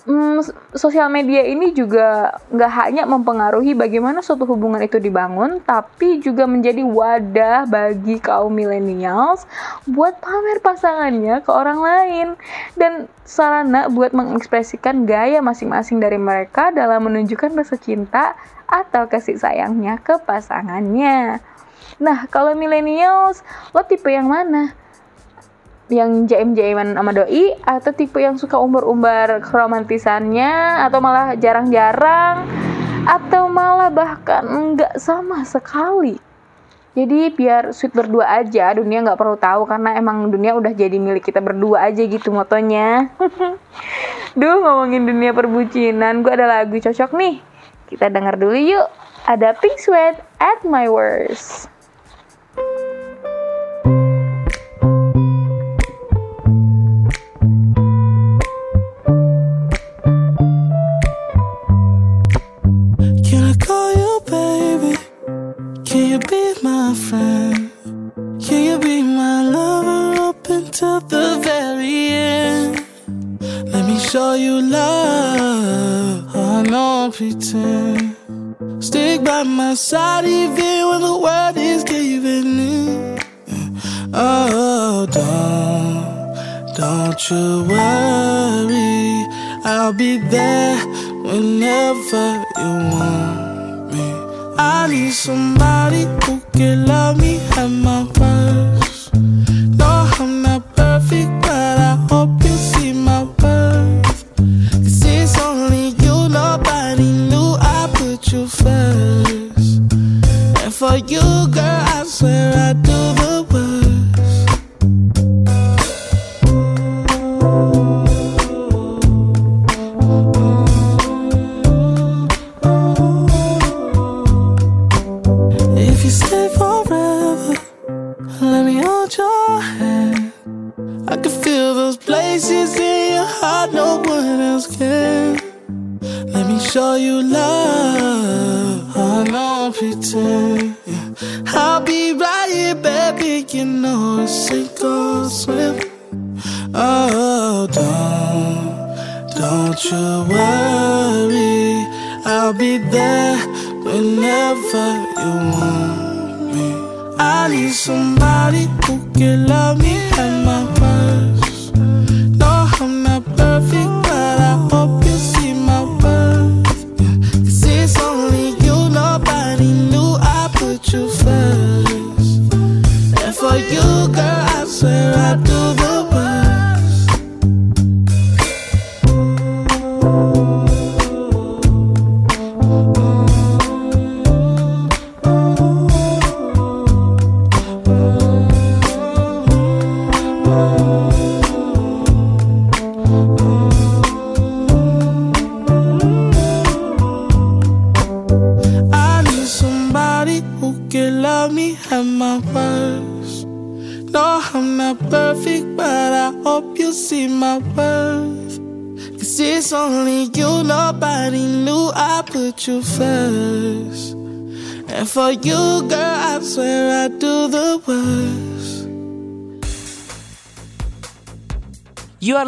mm, 0.05 0.41
sosial 0.73 1.07
media 1.13 1.45
ini 1.45 1.73
juga 1.73 2.39
nggak 2.49 2.71
hanya 2.81 3.03
mempengaruhi 3.05 3.77
bagaimana 3.77 4.25
suatu 4.25 4.49
hubungan 4.49 4.81
itu 4.81 4.97
dibangun, 4.97 5.61
tapi 5.61 6.21
juga 6.21 6.49
menjadi 6.49 6.81
wadah 6.81 7.69
bagi 7.69 8.17
kaum 8.17 8.53
millennials 8.53 9.45
buat 9.85 10.17
pamer 10.17 10.59
pasangannya 10.63 11.45
ke 11.45 11.51
orang 11.53 11.79
lain 11.81 12.27
dan 12.77 13.05
sarana 13.25 13.87
buat 13.87 14.11
mengekspresikan 14.11 15.05
gaya 15.05 15.39
masing-masing 15.39 16.01
dari 16.01 16.17
mereka 16.17 16.73
dalam 16.73 17.05
menunjukkan 17.05 17.53
rasa 17.53 17.77
cinta 17.77 18.33
atau 18.71 19.05
kasih 19.05 19.35
sayangnya 19.35 19.99
ke 19.99 20.15
pasangannya. 20.23 21.43
Nah, 22.01 22.25
kalau 22.33 22.57
millennials, 22.57 23.45
lo 23.75 23.85
tipe 23.85 24.09
yang 24.09 24.25
mana? 24.25 24.73
Yang 25.91 26.25
jaim-jaiman 26.25 26.95
sama 26.95 27.11
doi 27.11 27.53
atau 27.67 27.91
tipe 27.91 28.17
yang 28.17 28.39
suka 28.39 28.55
umbar-umbar 28.55 29.43
keromantisannya 29.43 30.83
atau 30.87 31.03
malah 31.03 31.35
jarang-jarang 31.35 32.47
atau 33.03 33.51
malah 33.51 33.91
bahkan 33.91 34.47
enggak 34.47 34.95
sama 34.95 35.43
sekali. 35.43 36.15
Jadi 36.91 37.31
biar 37.31 37.71
sweet 37.71 37.95
berdua 37.95 38.43
aja 38.43 38.75
dunia 38.75 38.99
nggak 38.99 39.15
perlu 39.15 39.39
tahu 39.39 39.63
karena 39.63 39.95
emang 39.95 40.27
dunia 40.27 40.59
udah 40.59 40.75
jadi 40.75 40.99
milik 40.99 41.23
kita 41.23 41.39
berdua 41.39 41.87
aja 41.87 42.03
gitu 42.03 42.35
motonya. 42.35 43.07
Duh 44.39 44.59
ngomongin 44.59 45.07
dunia 45.07 45.31
perbucinan 45.31 46.19
gue 46.19 46.31
ada 46.35 46.51
lagu 46.51 46.75
cocok 46.75 47.15
nih. 47.15 47.39
Kita 47.87 48.11
denger 48.11 48.35
dulu 48.35 48.59
yuk. 48.59 48.87
Ada 49.23 49.55
Pink 49.55 49.79
Sweat 49.79 50.19
at 50.43 50.67
My 50.67 50.91
Worst 50.91 51.70
friend? 66.95 67.71
Can 68.41 68.63
you 68.65 68.79
be 68.79 69.01
my 69.01 69.43
lover 69.43 70.21
up 70.29 70.49
until 70.49 70.99
the 71.01 71.39
very 71.41 72.07
end? 72.09 72.85
Let 73.71 73.85
me 73.87 73.97
show 73.99 74.33
you 74.33 74.61
love. 74.61 76.35
Oh, 76.35 76.61
no 76.63 77.11
pretend. 77.11 78.15
Stick 78.83 79.23
by 79.23 79.43
my 79.43 79.73
side 79.75 80.25
even 80.25 80.87
when 80.89 81.01
the 81.01 81.17
world 81.17 81.57
is 81.57 81.83
giving 81.83 82.59
in. 82.59 83.19
Oh, 84.13 85.07
don't, 85.11 86.75
don't 86.75 87.29
you 87.29 87.63
worry. 87.69 89.25
I'll 89.63 89.93
be 89.93 90.17
there 90.17 90.77
whenever 91.23 92.43
you 92.57 92.71
want 92.91 93.93
me. 93.93 94.07
I 94.57 94.87
need 94.89 95.13
somebody 95.13 96.05
who 96.25 96.40
me 96.55 97.39
at 97.57 97.67
my 97.67 98.03
worst. 98.19 99.13
No, 99.13 100.09
I'm 100.19 100.41
not 100.41 100.75
perfect, 100.75 101.29
but 101.41 101.77
I 101.79 101.95
hope 102.09 102.43
you 102.43 102.55
see 102.55 102.93
my 102.93 103.23
worth. 103.23 104.25
Cause 104.37 105.05
it's 105.05 105.39
only 105.39 105.89
you, 106.03 106.29
nobody 106.29 107.03
knew 107.29 107.55
I 107.59 107.89
put 107.93 108.31
you 108.31 108.47
first. 108.47 109.81
And 110.63 110.73
for 110.73 110.97
you, 110.97 111.21
girl, 111.51 111.83
I 111.95 112.03
swear 112.05 112.53
I 112.55 112.73
do 112.73 113.20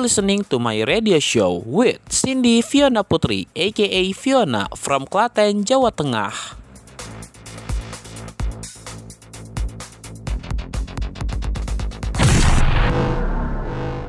listening 0.04 0.44
to 0.44 0.60
my 0.60 0.84
radio 0.84 1.16
show 1.16 1.64
with 1.64 1.96
Cindy 2.12 2.60
Fiona 2.60 3.08
Putri, 3.08 3.48
aka 3.56 4.12
Fiona 4.12 4.68
from 4.76 5.08
Klaten, 5.08 5.64
Jawa 5.64 5.96
Tengah. 5.96 6.60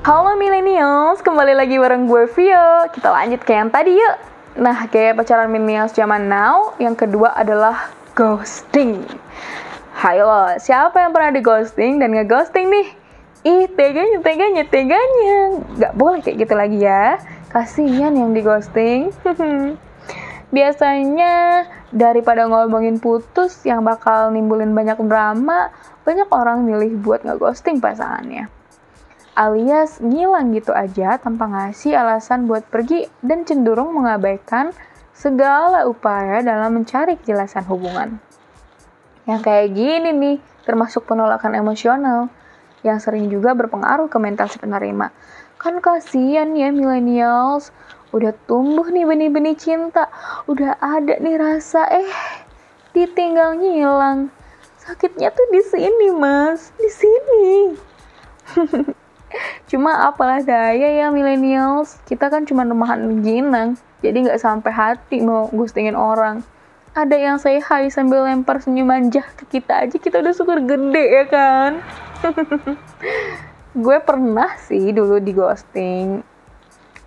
Halo 0.02 0.34
millennials, 0.34 1.22
kembali 1.22 1.54
lagi 1.54 1.78
bareng 1.78 2.10
gue 2.10 2.26
Vio. 2.34 2.90
Kita 2.90 3.14
lanjut 3.14 3.46
ke 3.46 3.54
yang 3.54 3.70
tadi 3.70 3.94
yuk. 3.94 4.16
Nah, 4.58 4.90
kayak 4.90 5.14
pacaran 5.14 5.46
millennials 5.46 5.94
zaman 5.94 6.26
now, 6.26 6.74
yang 6.82 6.98
kedua 6.98 7.38
adalah 7.38 7.94
ghosting. 8.18 9.06
Hai 9.94 10.18
lo, 10.18 10.58
siapa 10.58 11.06
yang 11.06 11.14
pernah 11.14 11.30
di 11.30 11.38
ghosting 11.38 12.02
dan 12.02 12.18
nge-ghosting 12.18 12.66
nih? 12.66 13.03
Ih, 13.44 13.68
teganya, 13.68 14.18
teganya, 14.24 14.64
teganya. 14.64 15.38
Gak 15.76 15.94
boleh 15.94 16.24
kayak 16.24 16.48
gitu 16.48 16.54
lagi 16.56 16.80
ya. 16.80 17.20
Kasihan 17.52 18.16
yang 18.16 18.32
di 18.32 18.40
ghosting. 18.40 19.12
Biasanya 20.56 21.66
daripada 21.92 22.48
ngomongin 22.48 22.98
putus 22.98 23.60
yang 23.68 23.84
bakal 23.84 24.32
nimbulin 24.32 24.72
banyak 24.72 24.96
drama, 25.04 25.68
banyak 26.08 26.28
orang 26.32 26.64
milih 26.64 26.96
buat 27.04 27.22
nge-ghosting 27.22 27.78
pasangannya 27.84 28.48
alias 29.34 29.98
ngilang 29.98 30.54
gitu 30.54 30.70
aja 30.70 31.18
tanpa 31.18 31.50
ngasih 31.50 31.98
alasan 31.98 32.46
buat 32.46 32.62
pergi 32.70 33.10
dan 33.18 33.42
cenderung 33.42 33.90
mengabaikan 33.90 34.70
segala 35.10 35.86
upaya 35.90 36.42
dalam 36.42 36.82
mencari 36.82 37.18
kejelasan 37.18 37.66
hubungan. 37.66 38.18
Yang 39.26 39.40
kayak 39.42 39.68
gini 39.74 40.10
nih, 40.14 40.36
termasuk 40.66 41.06
penolakan 41.06 41.58
emosional, 41.58 42.30
yang 42.84 43.00
sering 43.00 43.32
juga 43.32 43.56
berpengaruh 43.56 44.12
ke 44.12 44.20
mental 44.20 44.46
si 44.52 44.60
penerima. 44.60 45.08
Kan 45.56 45.80
kasihan 45.80 46.52
ya 46.52 46.68
millennials, 46.68 47.72
udah 48.12 48.36
tumbuh 48.44 48.84
nih 48.92 49.08
benih-benih 49.08 49.56
cinta, 49.56 50.12
udah 50.44 50.76
ada 50.78 51.16
nih 51.18 51.40
rasa, 51.40 51.88
eh 51.88 52.06
ditinggal 52.92 53.56
ngilang. 53.58 54.28
Sakitnya 54.78 55.32
tuh 55.32 55.48
di 55.48 55.64
sini 55.64 56.08
mas, 56.12 56.70
di 56.76 56.88
sini. 56.92 57.48
Cuma 59.72 60.06
apalah 60.06 60.44
daya 60.44 60.94
ya 60.94 61.10
millennials, 61.10 61.98
kita 62.06 62.30
kan 62.30 62.46
cuma 62.46 62.62
rumahan 62.62 63.18
ginang, 63.24 63.74
jadi 63.98 64.14
nggak 64.30 64.38
sampai 64.38 64.70
hati 64.70 65.18
mau 65.24 65.50
ghostingin 65.50 65.98
orang. 65.98 66.46
Ada 66.94 67.18
yang 67.18 67.42
say 67.42 67.58
hi 67.58 67.90
sambil 67.90 68.22
lempar 68.22 68.62
senyum 68.62 68.86
manja 68.86 69.26
ke 69.34 69.58
kita 69.58 69.82
aja, 69.82 69.96
kita 69.98 70.22
udah 70.22 70.30
syukur 70.30 70.62
gede 70.62 71.04
ya 71.10 71.24
kan? 71.26 71.82
Gue 73.84 73.98
pernah 74.00 74.54
sih 74.64 74.94
dulu 74.94 75.18
di 75.20 75.32
ghosting. 75.34 76.22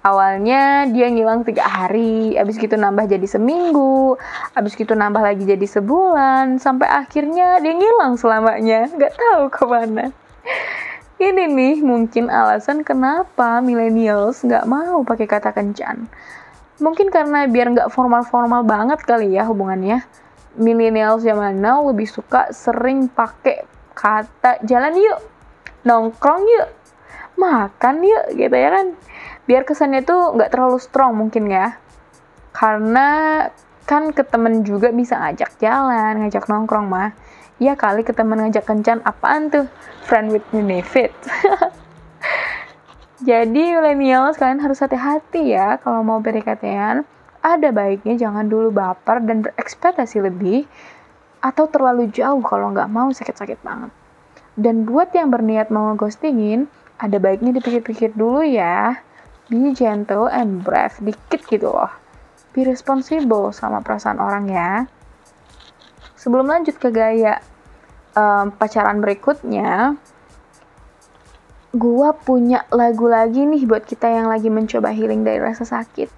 Awalnya 0.05 0.87
dia 0.87 1.11
ngilang 1.11 1.43
tiga 1.43 1.67
hari, 1.67 2.39
abis 2.39 2.55
gitu 2.55 2.79
nambah 2.79 3.11
jadi 3.11 3.27
seminggu, 3.27 4.15
abis 4.55 4.79
gitu 4.79 4.95
nambah 4.95 5.19
lagi 5.19 5.43
jadi 5.43 5.67
sebulan, 5.67 6.63
sampai 6.63 6.87
akhirnya 6.87 7.59
dia 7.59 7.75
ngilang 7.75 8.15
selamanya, 8.15 8.87
nggak 8.87 9.13
tahu 9.19 9.43
ke 9.51 9.63
mana. 9.67 10.05
Ini 11.17 11.49
nih 11.49 11.81
mungkin 11.83 12.29
alasan 12.31 12.87
kenapa 12.87 13.59
millennials 13.59 14.45
nggak 14.45 14.63
mau 14.69 15.03
pakai 15.03 15.27
kata 15.27 15.51
kencan. 15.51 16.07
Mungkin 16.77 17.09
karena 17.09 17.49
biar 17.49 17.73
nggak 17.73 17.89
formal-formal 17.89 18.63
banget 18.63 19.01
kali 19.01 19.33
ya 19.33 19.43
hubungannya. 19.49 20.05
Millennials 20.55 21.25
zaman 21.25 21.57
now 21.57 21.83
lebih 21.83 22.05
suka 22.07 22.53
sering 22.53 23.09
pakai 23.09 23.65
kata 23.97 24.61
jalan 24.61 24.93
yuk, 24.93 25.19
nongkrong 25.81 26.45
yuk, 26.45 26.69
makan 27.41 28.05
yuk 28.05 28.37
gitu 28.37 28.53
ya 28.53 28.69
kan. 28.69 28.93
Biar 29.49 29.65
kesannya 29.65 30.05
tuh 30.05 30.37
nggak 30.37 30.53
terlalu 30.53 30.77
strong 30.77 31.17
mungkin 31.17 31.49
ya. 31.49 31.81
Karena 32.53 33.41
kan 33.89 34.13
ke 34.13 34.21
temen 34.21 34.61
juga 34.61 34.93
bisa 34.93 35.17
ngajak 35.17 35.57
jalan, 35.57 36.21
ngajak 36.21 36.45
nongkrong 36.45 36.85
mah. 36.85 37.17
Ya 37.57 37.73
kali 37.73 38.05
ke 38.05 38.13
temen 38.13 38.37
ngajak 38.37 38.69
kencan 38.69 39.01
apaan 39.01 39.49
tuh? 39.49 39.65
Friend 40.05 40.29
with 40.29 40.45
benefit. 40.53 41.09
Jadi 43.17 43.73
millennials 43.73 44.37
kalian 44.37 44.61
harus 44.61 44.77
hati-hati 44.77 45.57
ya 45.57 45.81
kalau 45.81 46.05
mau 46.05 46.21
PDKT-an. 46.21 47.01
Ada 47.41 47.73
baiknya 47.73 48.13
jangan 48.13 48.45
dulu 48.45 48.69
baper 48.69 49.25
dan 49.25 49.41
berekspektasi 49.41 50.21
lebih 50.21 50.69
atau 51.41 51.69
terlalu 51.69 52.09
jauh 52.09 52.41
kalau 52.41 52.73
nggak 52.73 52.89
mau 52.89 53.09
sakit-sakit 53.13 53.61
banget. 53.61 53.91
Dan 54.57 54.89
buat 54.89 55.13
yang 55.13 55.29
berniat 55.29 55.69
mau 55.69 55.93
ghostingin, 55.93 56.65
ada 56.97 57.21
baiknya 57.21 57.53
dipikir-pikir 57.53 58.17
dulu 58.17 58.41
ya. 58.41 58.97
Be 59.47 59.71
gentle 59.71 60.27
and 60.27 60.65
brave 60.65 60.97
dikit 60.99 61.45
gitu 61.45 61.69
loh. 61.71 61.93
Be 62.51 62.65
responsible 62.65 63.53
sama 63.53 63.85
perasaan 63.85 64.17
orang 64.17 64.49
ya. 64.49 64.89
Sebelum 66.17 66.49
lanjut 66.49 66.75
ke 66.81 66.89
gaya 66.89 67.37
em, 68.17 68.49
pacaran 68.49 68.97
berikutnya, 68.97 69.93
gua 71.77 72.17
punya 72.17 72.65
lagu 72.73 73.05
lagi 73.05 73.45
nih 73.45 73.63
buat 73.69 73.85
kita 73.85 74.09
yang 74.09 74.27
lagi 74.27 74.49
mencoba 74.49 74.89
healing 74.89 75.21
dari 75.21 75.37
rasa 75.37 75.69
sakit. 75.69 76.09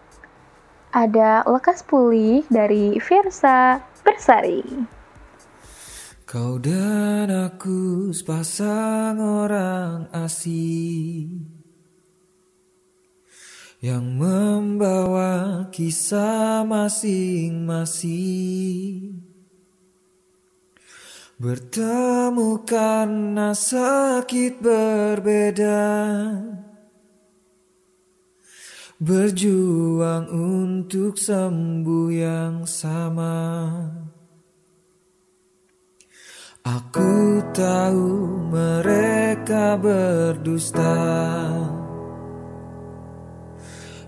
Ada 0.95 1.45
Lekas 1.45 1.86
Pulih 1.86 2.47
dari 2.49 2.97
Versa 2.97 3.84
Bersari. 4.01 4.97
Kau 6.29 6.61
dan 6.61 7.33
aku 7.33 8.13
sepasang 8.13 9.17
orang 9.17 10.13
asing 10.13 11.41
Yang 13.81 14.05
membawa 14.13 15.65
kisah 15.73 16.61
masing-masing. 16.69 19.25
Bertemu 21.41 22.61
karena 22.61 23.57
sakit 23.57 24.61
berbeda 24.61 25.81
Berjuang 29.01 30.29
untuk 30.29 31.17
sembuh 31.17 32.09
yang 32.13 32.69
sama 32.69 33.49
Aku 36.69 37.41
tahu 37.49 38.29
mereka 38.53 39.73
berdusta. 39.73 41.01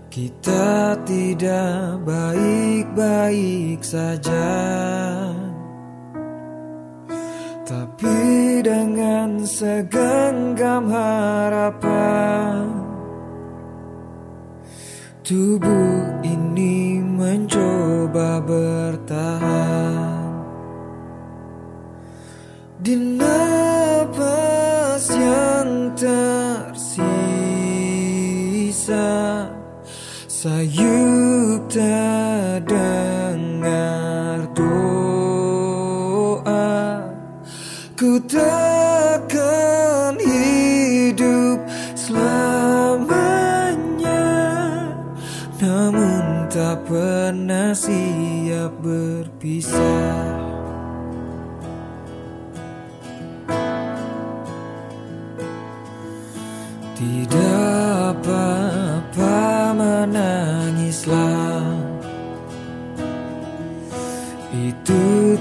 Kita 0.06 0.94
tidak 1.02 2.06
baik-baik 2.06 3.82
saja. 3.82 4.54
Tapi 7.66 8.60
dengan 8.60 9.42
segenggam 9.48 10.92
harapan 10.92 12.68
Tubuh 15.24 16.20
ini 16.20 17.00
mencoba 17.00 18.44
bertahan 18.44 20.11
Di 22.82 22.98
napas 22.98 24.18
yang 25.14 25.94
tersisa 25.94 26.82
Sayup 30.26 31.70
terdengar 31.70 32.58
doa. 34.58 37.06
Ku 37.94 38.18
takkan 38.26 40.18
hidup 40.18 41.62
selamanya 41.94 43.78
Namun 45.62 46.50
tak 46.50 46.82
pernah 46.90 47.70
siap 47.78 48.74
berpisah 48.82 50.41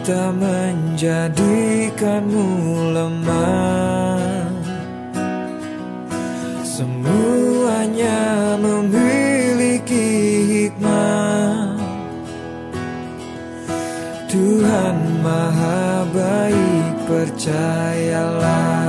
tak 0.01 0.33
menjadikanmu 0.33 2.49
lemah. 2.89 4.49
Semuanya 6.65 8.57
memiliki 8.57 10.09
hikmah. 10.49 11.77
Tuhan 14.25 15.21
maha 15.21 16.01
baik 16.15 16.95
percayalah 17.05 18.80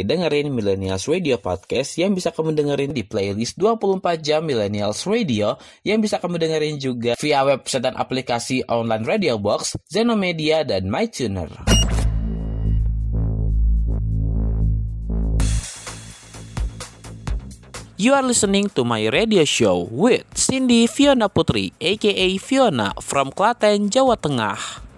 lagi 0.00 0.16
dengerin 0.16 0.48
Millennials 0.48 1.04
Radio 1.12 1.36
Podcast 1.36 2.00
yang 2.00 2.16
bisa 2.16 2.32
kamu 2.32 2.56
dengerin 2.56 2.96
di 2.96 3.04
playlist 3.04 3.60
24 3.60 4.24
jam 4.24 4.40
Millennials 4.40 5.04
Radio 5.04 5.60
yang 5.84 6.00
bisa 6.00 6.16
kamu 6.16 6.40
dengerin 6.40 6.80
juga 6.80 7.12
via 7.20 7.44
website 7.44 7.84
dan 7.84 8.00
aplikasi 8.00 8.64
online 8.64 9.04
Radio 9.04 9.36
Box, 9.36 9.76
Zenomedia, 9.92 10.64
dan 10.64 10.88
MyTuner. 10.88 11.52
You 18.00 18.16
are 18.16 18.24
listening 18.24 18.72
to 18.72 18.88
my 18.88 19.04
radio 19.12 19.44
show 19.44 19.84
with 19.92 20.24
Cindy 20.32 20.88
Fiona 20.88 21.28
Putri, 21.28 21.76
aka 21.76 22.40
Fiona 22.40 22.96
from 23.04 23.28
Klaten, 23.36 23.92
Jawa 23.92 24.16
Tengah. 24.16 24.88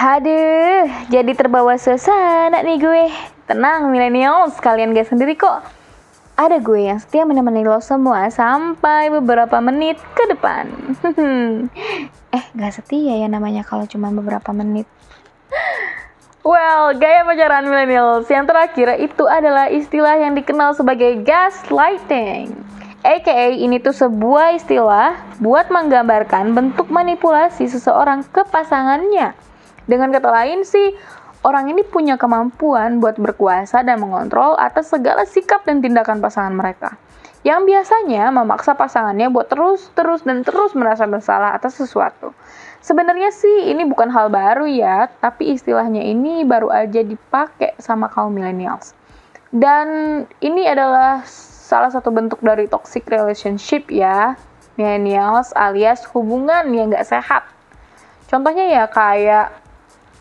Haduh, 0.00 0.88
jadi 1.12 1.28
terbawa 1.36 1.76
suasana 1.76 2.64
nih 2.64 2.80
gue. 2.80 3.04
Tenang 3.44 3.92
millennials, 3.92 4.56
kalian 4.56 4.96
gak 4.96 5.12
sendiri 5.12 5.36
kok. 5.36 5.60
Ada 6.40 6.56
gue 6.56 6.88
yang 6.88 6.96
setia 6.96 7.28
menemani 7.28 7.68
lo 7.68 7.84
semua 7.84 8.32
sampai 8.32 9.12
beberapa 9.12 9.60
menit 9.60 10.00
ke 10.16 10.24
depan. 10.32 10.72
eh, 12.32 12.44
gak 12.56 12.80
setia 12.80 13.20
ya 13.20 13.28
namanya 13.28 13.60
kalau 13.60 13.84
cuma 13.84 14.08
beberapa 14.08 14.56
menit. 14.56 14.88
Well, 16.48 16.96
gaya 16.96 17.20
pacaran 17.28 17.68
millennials 17.68 18.24
yang 18.32 18.48
terakhir 18.48 18.96
itu 19.04 19.28
adalah 19.28 19.68
istilah 19.68 20.16
yang 20.16 20.32
dikenal 20.32 20.72
sebagai 20.80 21.20
gaslighting. 21.28 22.56
AKA 23.04 23.52
ini 23.52 23.76
tuh 23.76 23.92
sebuah 23.92 24.56
istilah 24.56 25.20
buat 25.44 25.68
menggambarkan 25.68 26.56
bentuk 26.56 26.88
manipulasi 26.88 27.68
seseorang 27.68 28.24
ke 28.32 28.48
pasangannya. 28.48 29.49
Dengan 29.90 30.14
kata 30.14 30.30
lain 30.30 30.62
sih, 30.62 30.94
orang 31.42 31.74
ini 31.74 31.82
punya 31.82 32.14
kemampuan 32.14 33.02
buat 33.02 33.18
berkuasa 33.18 33.82
dan 33.82 33.98
mengontrol 33.98 34.54
atas 34.54 34.94
segala 34.94 35.26
sikap 35.26 35.66
dan 35.66 35.82
tindakan 35.82 36.22
pasangan 36.22 36.54
mereka. 36.54 36.94
Yang 37.42 37.74
biasanya 37.74 38.30
memaksa 38.30 38.78
pasangannya 38.78 39.34
buat 39.34 39.50
terus, 39.50 39.90
terus, 39.98 40.22
dan 40.22 40.46
terus 40.46 40.78
merasa 40.78 41.10
bersalah 41.10 41.58
atas 41.58 41.74
sesuatu. 41.82 42.30
Sebenarnya 42.84 43.34
sih 43.34 43.72
ini 43.72 43.82
bukan 43.82 44.14
hal 44.14 44.30
baru 44.30 44.70
ya, 44.70 45.10
tapi 45.18 45.58
istilahnya 45.58 46.06
ini 46.06 46.46
baru 46.46 46.70
aja 46.70 47.02
dipakai 47.02 47.74
sama 47.82 48.06
kaum 48.12 48.30
millennials. 48.30 48.94
Dan 49.50 50.22
ini 50.38 50.70
adalah 50.70 51.26
salah 51.26 51.90
satu 51.90 52.14
bentuk 52.14 52.38
dari 52.46 52.70
toxic 52.70 53.08
relationship 53.10 53.90
ya, 53.90 54.38
millennials 54.78 55.50
alias 55.58 56.06
hubungan 56.14 56.70
yang 56.70 56.94
gak 56.94 57.08
sehat. 57.08 57.42
Contohnya 58.30 58.68
ya 58.70 58.84
kayak 58.86 59.69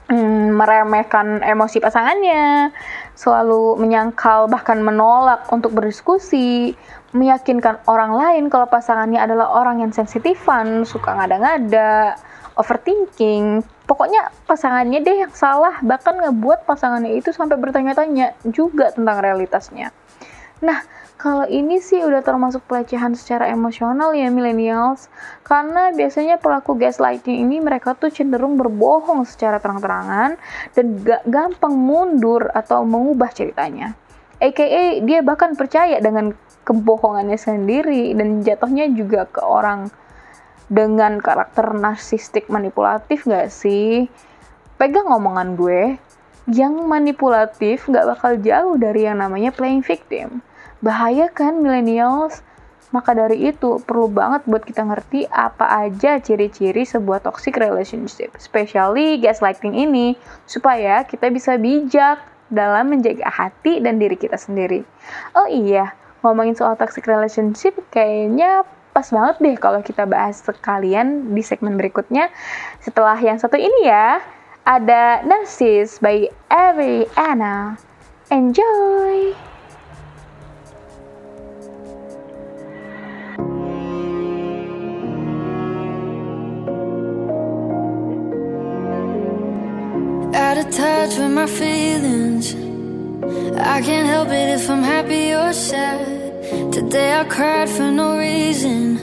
mm, 0.10 0.57
meremehkan 0.57 1.45
emosi 1.45 1.78
pasangannya, 1.80 2.74
selalu 3.14 3.78
menyangkal 3.78 4.49
bahkan 4.49 4.82
menolak 4.82 5.47
untuk 5.53 5.72
berdiskusi, 5.78 6.74
meyakinkan 7.14 7.82
orang 7.86 8.14
lain 8.18 8.43
kalau 8.49 8.66
pasangannya 8.66 9.22
adalah 9.22 9.53
orang 9.53 9.86
yang 9.86 9.93
sensitifan, 9.93 10.84
suka 10.84 11.14
ngada-ngada, 11.16 12.18
overthinking. 12.57 13.62
Pokoknya 13.89 14.30
pasangannya 14.45 15.01
deh 15.01 15.26
yang 15.26 15.34
salah, 15.34 15.82
bahkan 15.82 16.14
ngebuat 16.18 16.70
pasangannya 16.70 17.18
itu 17.18 17.34
sampai 17.34 17.57
bertanya-tanya 17.57 18.38
juga 18.45 18.93
tentang 18.93 19.18
realitasnya. 19.18 19.89
Nah, 20.62 20.84
kalau 21.20 21.43
ini 21.51 21.84
sih 21.84 21.99
udah 21.99 22.24
termasuk 22.24 22.63
pelecehan 22.63 23.11
secara 23.11 23.51
emosional 23.51 24.15
ya 24.15 24.32
millennials. 24.32 25.11
Karena 25.43 25.91
biasanya 25.91 26.39
pelaku 26.39 26.80
gaslighting 26.80 27.43
ini 27.43 27.59
mereka 27.59 27.91
tuh 27.91 28.07
cenderung 28.07 28.55
berbohong 28.55 29.28
secara 29.28 29.59
terang-terangan 29.59 30.39
dan 30.72 30.86
gak 31.03 31.28
gampang 31.28 31.76
mundur 31.76 32.47
atau 32.55 32.88
mengubah 32.88 33.36
ceritanya. 33.36 33.99
AKA 34.39 35.03
dia 35.03 35.20
bahkan 35.20 35.59
percaya 35.59 35.99
dengan 35.99 36.32
kebohongannya 36.63 37.36
sendiri 37.36 38.15
dan 38.15 38.39
jatuhnya 38.39 38.88
juga 38.95 39.28
ke 39.28 39.43
orang 39.43 39.91
dengan 40.72 41.20
karakter 41.20 41.76
narsistik 41.76 42.47
manipulatif 42.47 43.28
gak 43.28 43.51
sih? 43.51 44.07
Pegang 44.80 45.11
omongan 45.11 45.59
gue, 45.59 45.99
yang 46.47 46.80
manipulatif 46.88 47.91
gak 47.91 48.07
bakal 48.07 48.39
jauh 48.39 48.80
dari 48.80 49.03
yang 49.03 49.20
namanya 49.20 49.51
playing 49.51 49.84
victim. 49.84 50.39
Bahaya 50.80 51.27
kan 51.27 51.59
millennials? 51.59 52.39
Maka 52.89 53.13
dari 53.13 53.53
itu, 53.53 53.77
perlu 53.86 54.09
banget 54.09 54.49
buat 54.49 54.65
kita 54.65 54.82
ngerti 54.82 55.30
apa 55.30 55.86
aja 55.86 56.17
ciri-ciri 56.17 56.89
sebuah 56.89 57.21
toxic 57.21 57.53
relationship, 57.61 58.34
especially 58.34 59.21
gaslighting 59.21 59.77
ini, 59.77 60.17
supaya 60.49 61.05
kita 61.05 61.30
bisa 61.30 61.53
bijak 61.61 62.17
dalam 62.49 62.89
menjaga 62.89 63.30
hati 63.30 63.77
dan 63.77 64.01
diri 64.01 64.17
kita 64.17 64.41
sendiri. 64.41 64.82
Oh 65.38 65.45
iya, 65.45 65.93
ngomongin 66.25 66.57
soal 66.57 66.73
toxic 66.82 67.05
relationship, 67.05 67.77
kayaknya 67.93 68.65
pas 68.89 69.05
banget 69.13 69.36
deh 69.38 69.55
kalau 69.61 69.86
kita 69.86 70.09
bahas 70.09 70.41
sekalian 70.41 71.38
di 71.38 71.45
segmen 71.45 71.77
berikutnya. 71.77 72.34
Setelah 72.82 73.21
yang 73.21 73.38
satu 73.38 73.55
ini 73.55 73.86
ya, 73.86 74.17
ada 74.65 75.21
Narcis 75.30 76.01
by 76.01 76.25
Every 76.49 77.05
Anna. 77.13 77.77
Enjoy! 78.34 79.48
Touch 90.72 91.17
with 91.17 91.32
my 91.32 91.47
feelings. 91.47 92.53
I 93.57 93.82
can't 93.82 94.07
help 94.07 94.30
it 94.30 94.49
if 94.57 94.70
I'm 94.70 94.84
happy 94.84 95.34
or 95.34 95.51
sad. 95.53 96.72
Today 96.72 97.20
I 97.20 97.24
cried 97.24 97.70
for 97.70 97.91
no 97.91 98.17
reason. 98.17 98.97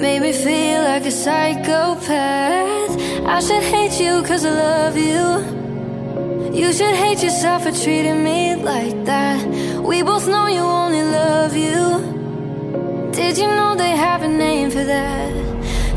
Made 0.00 0.20
me 0.22 0.32
feel 0.32 0.82
like 0.82 1.04
a 1.06 1.10
psychopath. 1.10 2.92
I 3.26 3.40
should 3.40 3.62
hate 3.62 4.00
you 4.00 4.22
cause 4.22 4.44
I 4.44 4.50
love 4.50 4.96
you. 4.96 5.26
You 6.54 6.72
should 6.72 6.94
hate 6.94 7.22
yourself 7.22 7.64
for 7.64 7.72
treating 7.72 8.24
me 8.24 8.56
like 8.56 9.04
that. 9.04 9.44
We 9.82 10.02
both 10.02 10.26
know 10.28 10.46
you 10.46 10.60
only 10.60 11.02
love 11.02 11.56
you. 11.56 13.10
Did 13.12 13.36
you 13.38 13.46
know 13.46 13.74
they 13.76 13.90
have 13.90 14.22
a 14.22 14.28
name 14.28 14.70
for 14.70 14.84
that? 14.84 15.47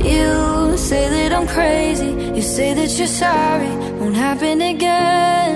You 0.04 0.78
say 0.78 1.10
that 1.10 1.32
I'm 1.32 1.48
crazy. 1.48 2.12
You 2.36 2.42
say 2.42 2.74
that 2.74 2.90
you're 2.98 3.08
sorry. 3.08 3.70
Won't 4.00 4.16
happen 4.16 4.62
again. 4.62 5.56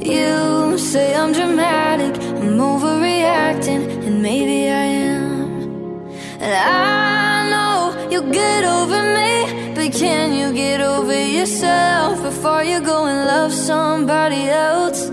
You 0.00 0.76
say 0.78 1.14
I'm 1.14 1.32
dramatic. 1.32 2.14
I'm 2.40 2.58
overreacting. 2.58 3.82
And 4.06 4.20
maybe 4.20 4.68
I 4.68 4.86
am. 5.12 6.08
And 6.40 6.54
I 6.54 7.48
know 7.50 8.08
you'll 8.10 8.32
get 8.32 8.64
over 8.64 9.00
me. 9.18 9.74
But 9.74 9.92
can 9.92 10.32
you 10.32 10.52
get 10.52 10.80
over 10.80 11.18
yourself 11.38 12.22
before 12.22 12.64
you 12.64 12.80
go 12.80 13.06
and 13.06 13.26
love 13.26 13.52
somebody 13.52 14.48
else? 14.48 15.08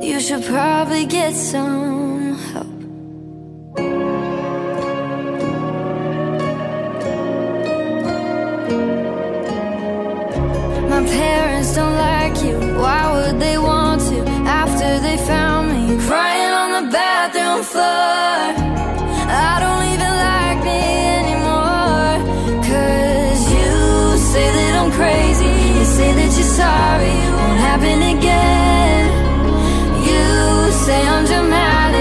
You 0.00 0.20
should 0.20 0.44
probably 0.44 1.06
get 1.06 1.34
some 1.34 2.01
parents 11.06 11.74
don't 11.74 11.94
like 11.94 12.36
you. 12.44 12.56
Why 12.82 13.02
would 13.14 13.40
they 13.40 13.58
want 13.58 14.00
to 14.08 14.18
after 14.62 14.98
they 15.00 15.16
found 15.16 15.64
me 15.72 15.98
crying 16.06 16.52
on 16.62 16.68
the 16.78 16.84
bathroom 16.90 17.62
floor? 17.62 18.40
I 19.48 19.54
don't 19.64 19.84
even 19.94 20.12
like 20.28 20.60
me 20.70 20.82
anymore. 21.20 22.14
Cause 22.68 23.42
you 23.56 23.72
say 24.32 24.46
that 24.56 24.72
I'm 24.80 24.90
crazy. 25.00 25.52
You 25.78 25.84
say 25.84 26.10
that 26.18 26.30
you're 26.36 26.54
sorry. 26.64 27.16
Won't 27.38 27.60
happen 27.68 27.98
again. 28.16 29.04
You 30.08 30.72
say 30.84 31.00
I'm 31.06 31.24
dramatic. 31.24 31.91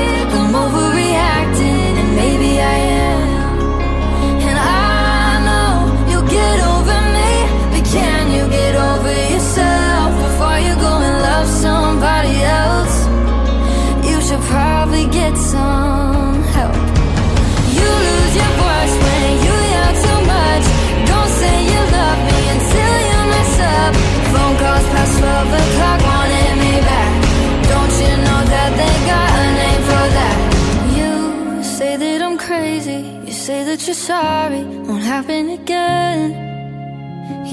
That 33.71 33.87
you're 33.87 33.95
sorry 33.95 34.63
won't 34.85 35.01
happen 35.01 35.49
again. 35.51 36.27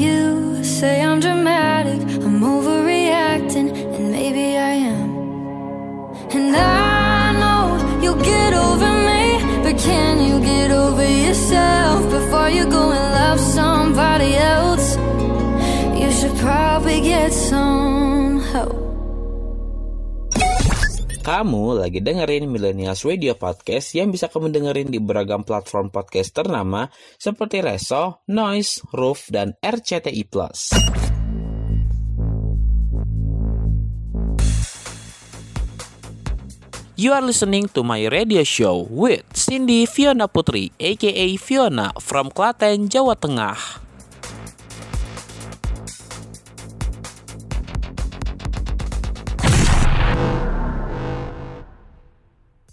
You 0.03 0.65
say 0.65 1.01
I'm 1.01 1.21
dramatic, 1.21 2.01
I'm 2.27 2.41
overreacting, 2.55 3.69
and 3.95 4.11
maybe 4.11 4.47
I 4.71 4.73
am. 4.97 5.11
And 6.37 6.57
I 6.57 7.39
know 7.41 8.01
you'll 8.03 8.25
get 8.35 8.53
over 8.53 8.91
me, 9.11 9.23
but 9.63 9.79
can 9.79 10.15
you 10.29 10.41
get 10.41 10.73
over 10.73 11.09
yourself 11.27 12.11
before 12.11 12.51
you 12.51 12.65
go 12.69 12.91
and 12.99 13.07
love 13.21 13.39
somebody 13.39 14.35
else? 14.35 14.97
You 16.01 16.11
should 16.11 16.37
probably 16.39 17.01
get 17.01 17.33
some 17.33 18.28
Kamu 21.29 21.77
lagi 21.85 22.01
dengerin 22.01 22.49
Millennials 22.49 23.05
Radio 23.05 23.37
Podcast 23.37 23.93
yang 23.93 24.09
bisa 24.09 24.33
kamu 24.33 24.49
dengerin 24.49 24.89
di 24.89 24.97
beragam 24.97 25.45
platform 25.45 25.93
podcast 25.93 26.33
ternama 26.33 26.89
seperti 27.21 27.61
Reso, 27.61 28.25
Noise, 28.33 28.81
Roof, 28.97 29.29
dan 29.29 29.53
RCTI+. 29.61 30.25
You 36.97 37.13
are 37.13 37.21
listening 37.21 37.69
to 37.77 37.85
my 37.85 38.09
radio 38.09 38.41
show 38.41 38.89
with 38.89 39.29
Cindy 39.37 39.85
Fiona 39.85 40.33
Putri, 40.33 40.73
aka 40.81 41.37
Fiona 41.37 41.93
from 42.01 42.33
Klaten, 42.33 42.89
Jawa 42.89 43.21
Tengah. 43.21 43.88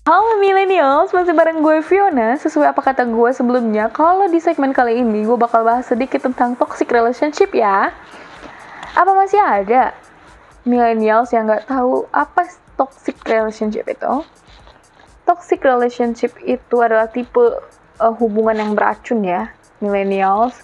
Halo 0.06 0.38
millennials, 0.38 1.10
masih 1.18 1.34
bareng 1.34 1.66
gue 1.66 1.82
Fiona. 1.82 2.38
Sesuai 2.38 2.70
apa 2.70 2.78
kata 2.78 3.10
gue 3.10 3.30
sebelumnya, 3.34 3.90
kalau 3.90 4.30
di 4.30 4.38
segmen 4.38 4.70
kali 4.70 5.02
ini 5.02 5.26
gue 5.26 5.34
bakal 5.34 5.66
bahas 5.66 5.90
sedikit 5.90 6.22
tentang 6.22 6.54
toxic 6.54 6.94
relationship 6.94 7.50
ya. 7.58 7.90
Apa 8.94 9.12
masih 9.18 9.42
ada 9.42 9.98
millennials 10.62 11.34
yang 11.34 11.50
nggak 11.50 11.66
tahu 11.66 12.06
apa 12.14 12.46
toxic 12.78 13.18
relationship 13.26 13.90
itu? 13.90 14.22
Toxic 15.26 15.58
relationship 15.66 16.38
itu 16.46 16.76
adalah 16.86 17.10
tipe 17.10 17.42
uh, 17.98 18.14
hubungan 18.22 18.62
yang 18.62 18.72
beracun 18.78 19.26
ya, 19.26 19.50
millennials 19.82 20.62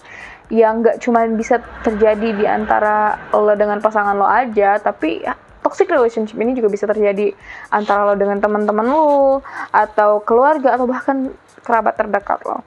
yang 0.54 0.86
nggak 0.86 1.02
cuma 1.02 1.26
bisa 1.34 1.58
terjadi 1.82 2.30
di 2.30 2.46
antara 2.46 3.18
lo 3.34 3.58
dengan 3.58 3.82
pasangan 3.82 4.14
lo 4.14 4.22
aja, 4.22 4.78
tapi 4.78 5.26
toxic 5.62 5.88
relationship 5.88 6.36
ini 6.36 6.52
juga 6.58 6.68
bisa 6.68 6.84
terjadi 6.84 7.32
antara 7.70 8.04
lo 8.04 8.18
dengan 8.18 8.42
teman-teman 8.42 8.86
lo 8.86 9.40
atau 9.70 10.20
keluarga 10.26 10.74
atau 10.74 10.90
bahkan 10.90 11.30
kerabat 11.62 11.94
terdekat 11.96 12.42
lo. 12.44 12.60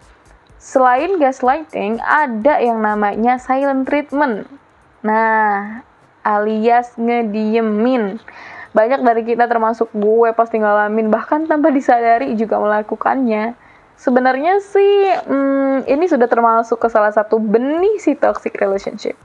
Selain 0.57 1.21
gaslighting, 1.21 2.01
ada 2.01 2.57
yang 2.57 2.81
namanya 2.81 3.37
silent 3.37 3.85
treatment. 3.85 4.49
Nah, 5.05 5.85
alias 6.25 6.97
ngediemin. 6.97 8.17
Banyak 8.73 9.05
dari 9.05 9.23
kita 9.23 9.45
termasuk 9.45 9.93
gue 9.93 10.33
pasti 10.33 10.57
ngalamin 10.57 11.13
bahkan 11.13 11.45
tanpa 11.45 11.69
disadari 11.69 12.33
juga 12.33 12.57
melakukannya. 12.57 13.53
Sebenarnya 13.95 14.59
sih 14.59 15.15
hmm, 15.29 15.87
ini 15.87 16.05
sudah 16.09 16.27
termasuk 16.27 16.81
ke 16.81 16.89
salah 16.91 17.13
satu 17.13 17.39
benih 17.39 18.01
si 18.01 18.17
toxic 18.17 18.57
relationship. 18.59 19.15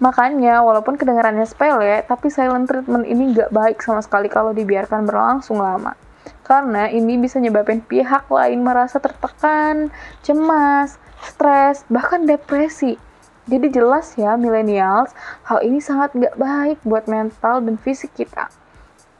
Makanya, 0.00 0.64
walaupun 0.64 0.96
kedengarannya 0.96 1.44
sepele, 1.44 2.00
tapi 2.08 2.32
silent 2.32 2.64
treatment 2.64 3.04
ini 3.04 3.36
nggak 3.36 3.52
baik 3.52 3.84
sama 3.84 4.00
sekali 4.00 4.32
kalau 4.32 4.56
dibiarkan 4.56 5.04
berlangsung 5.04 5.60
lama. 5.60 5.92
Karena 6.40 6.88
ini 6.88 7.20
bisa 7.20 7.36
nyebabin 7.36 7.84
pihak 7.84 8.26
lain 8.32 8.64
merasa 8.64 8.96
tertekan, 8.96 9.92
cemas, 10.24 10.96
stres, 11.20 11.84
bahkan 11.92 12.24
depresi. 12.24 12.96
Jadi 13.44 13.66
jelas 13.68 14.16
ya, 14.16 14.40
millennials, 14.40 15.12
hal 15.44 15.60
ini 15.60 15.84
sangat 15.84 16.16
nggak 16.16 16.36
baik 16.40 16.78
buat 16.82 17.04
mental 17.04 17.60
dan 17.60 17.76
fisik 17.76 18.16
kita. 18.16 18.48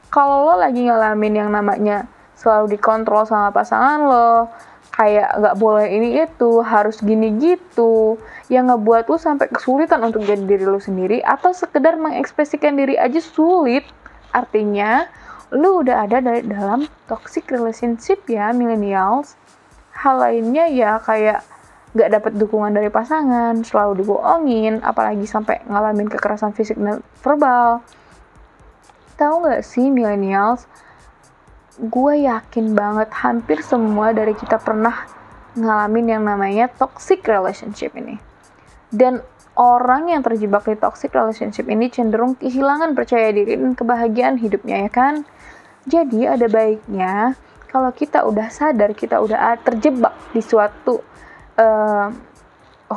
Kalau 0.09 0.49
lo 0.49 0.55
lagi 0.59 0.89
ngalamin 0.89 1.45
yang 1.45 1.49
namanya 1.53 2.09
selalu 2.35 2.73
dikontrol 2.75 3.23
sama 3.29 3.53
pasangan 3.53 4.01
lo, 4.01 4.49
kayak 4.91 5.39
nggak 5.39 5.55
boleh 5.57 5.87
ini 5.87 6.09
itu, 6.21 6.59
harus 6.61 6.99
gini 6.99 7.31
gitu, 7.39 8.19
yang 8.51 8.67
ngebuat 8.67 9.07
lu 9.07 9.17
sampai 9.17 9.47
kesulitan 9.47 10.03
untuk 10.03 10.27
jadi 10.27 10.43
diri 10.43 10.67
lu 10.67 10.77
sendiri 10.77 11.23
atau 11.23 11.55
sekedar 11.55 11.95
mengekspresikan 11.95 12.75
diri 12.75 12.99
aja 12.99 13.23
sulit, 13.23 13.87
artinya 14.35 15.07
lu 15.51 15.83
udah 15.83 16.07
ada 16.07 16.23
dari 16.23 16.43
dalam 16.47 16.87
toxic 17.07 17.47
relationship 17.51 18.23
ya 18.27 18.51
millennials. 18.51 19.35
Hal 19.91 20.19
lainnya 20.19 20.67
ya 20.71 20.99
kayak 21.03 21.43
nggak 21.91 22.09
dapat 22.11 22.31
dukungan 22.39 22.71
dari 22.71 22.87
pasangan, 22.87 23.67
selalu 23.67 24.03
dibohongin, 24.03 24.79
apalagi 24.79 25.27
sampai 25.27 25.59
ngalamin 25.67 26.07
kekerasan 26.07 26.55
fisik 26.55 26.79
dan 26.79 27.03
verbal. 27.19 27.83
Tahu 29.19 29.43
nggak 29.43 29.63
sih 29.67 29.91
millennials? 29.91 30.67
Gue 31.79 32.27
yakin 32.27 32.75
banget 32.75 33.07
hampir 33.15 33.63
semua 33.63 34.11
dari 34.11 34.35
kita 34.35 34.59
pernah 34.59 35.07
ngalamin 35.55 36.19
yang 36.19 36.23
namanya 36.27 36.67
toxic 36.67 37.23
relationship 37.23 37.95
ini. 37.95 38.19
Dan 38.91 39.23
orang 39.55 40.11
yang 40.11 40.19
terjebak 40.19 40.67
di 40.67 40.75
toxic 40.75 41.15
relationship 41.15 41.71
ini 41.71 41.87
cenderung 41.87 42.35
kehilangan 42.35 42.91
percaya 42.91 43.31
diri 43.31 43.55
dan 43.55 43.71
kebahagiaan 43.71 44.35
hidupnya 44.35 44.87
ya 44.87 44.91
kan. 44.91 45.23
Jadi 45.87 46.27
ada 46.27 46.51
baiknya 46.51 47.39
kalau 47.71 47.95
kita 47.95 48.27
udah 48.27 48.51
sadar 48.51 48.91
kita 48.91 49.23
udah 49.23 49.55
terjebak 49.63 50.11
di 50.35 50.43
suatu 50.43 50.99
uh, 51.55 52.07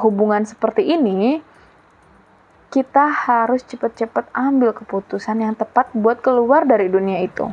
hubungan 0.03 0.43
seperti 0.43 0.99
ini, 0.99 1.39
kita 2.75 3.07
harus 3.07 3.63
cepet-cepet 3.63 4.35
ambil 4.35 4.75
keputusan 4.75 5.47
yang 5.47 5.55
tepat 5.55 5.95
buat 5.95 6.19
keluar 6.19 6.67
dari 6.67 6.91
dunia 6.91 7.23
itu 7.23 7.47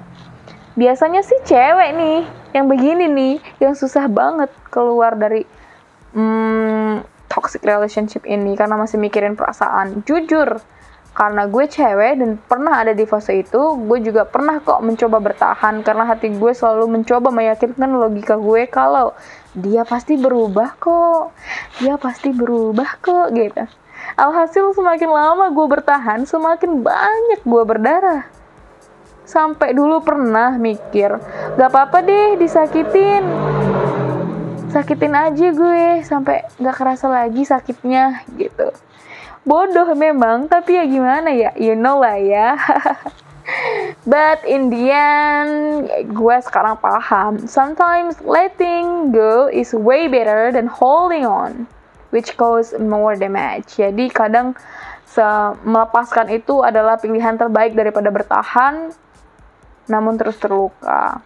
biasanya 0.81 1.21
sih 1.21 1.37
cewek 1.45 1.93
nih 1.93 2.25
yang 2.57 2.65
begini 2.65 3.05
nih 3.05 3.35
yang 3.61 3.77
susah 3.77 4.09
banget 4.09 4.49
keluar 4.73 5.13
dari 5.13 5.45
hmm, 6.17 7.05
toxic 7.29 7.61
relationship 7.61 8.25
ini 8.25 8.57
karena 8.57 8.81
masih 8.81 8.97
mikirin 8.97 9.37
perasaan 9.37 10.01
jujur. 10.09 10.57
Karena 11.11 11.43
gue 11.43 11.67
cewek 11.67 12.23
dan 12.23 12.39
pernah 12.39 12.79
ada 12.79 12.95
di 12.95 13.03
fase 13.03 13.43
itu 13.43 13.75
gue 13.83 13.99
juga 13.99 14.23
pernah 14.23 14.63
kok 14.63 14.79
mencoba 14.79 15.19
bertahan 15.19 15.83
karena 15.83 16.07
hati 16.07 16.31
gue 16.31 16.51
selalu 16.55 16.87
mencoba 16.87 17.35
meyakinkan 17.35 17.91
logika 17.91 18.39
gue 18.39 18.63
kalau 18.71 19.11
dia 19.51 19.83
pasti 19.83 20.15
berubah 20.15 20.79
kok 20.79 21.35
dia 21.83 21.99
pasti 21.99 22.31
berubah 22.31 23.03
kok 23.03 23.27
gitu. 23.35 23.67
Alhasil 24.15 24.71
semakin 24.71 25.11
lama 25.11 25.51
gue 25.51 25.67
bertahan 25.67 26.23
semakin 26.23 26.79
banyak 26.79 27.43
gue 27.43 27.63
berdarah 27.67 28.40
sampai 29.31 29.71
dulu 29.71 30.03
pernah 30.03 30.59
mikir 30.59 31.15
gak 31.55 31.69
apa-apa 31.71 32.03
deh 32.03 32.35
disakitin. 32.35 33.23
Sakitin 34.71 35.15
aja 35.15 35.47
gue 35.55 36.03
sampai 36.03 36.43
gak 36.59 36.75
kerasa 36.75 37.07
lagi 37.07 37.47
sakitnya 37.47 38.27
gitu. 38.35 38.75
Bodoh 39.47 39.95
memang 39.95 40.51
tapi 40.51 40.75
ya 40.75 40.83
gimana 40.83 41.31
ya? 41.31 41.55
You 41.55 41.79
know 41.79 42.03
lah 42.03 42.19
ya. 42.19 42.59
But 44.11 44.43
in 44.43 44.67
the 44.67 44.91
end 44.91 45.51
gue 46.11 46.37
sekarang 46.43 46.83
paham. 46.83 47.47
Sometimes 47.47 48.19
letting 48.27 49.15
go 49.15 49.47
is 49.47 49.71
way 49.71 50.11
better 50.11 50.51
than 50.51 50.67
holding 50.67 51.23
on 51.23 51.71
which 52.11 52.35
cause 52.35 52.75
more 52.75 53.15
damage. 53.15 53.79
Jadi 53.79 54.11
kadang 54.11 54.55
melepaskan 55.67 56.31
itu 56.31 56.63
adalah 56.63 56.95
pilihan 56.95 57.35
terbaik 57.35 57.75
daripada 57.75 58.07
bertahan 58.07 58.95
namun 59.91 60.15
terus 60.15 60.39
terluka. 60.39 61.19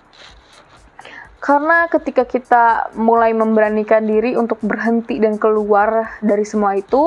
Karena 1.46 1.86
ketika 1.86 2.26
kita 2.26 2.90
mulai 2.98 3.30
memberanikan 3.30 4.02
diri 4.02 4.34
untuk 4.34 4.58
berhenti 4.66 5.22
dan 5.22 5.38
keluar 5.38 6.18
dari 6.18 6.42
semua 6.42 6.74
itu, 6.74 7.06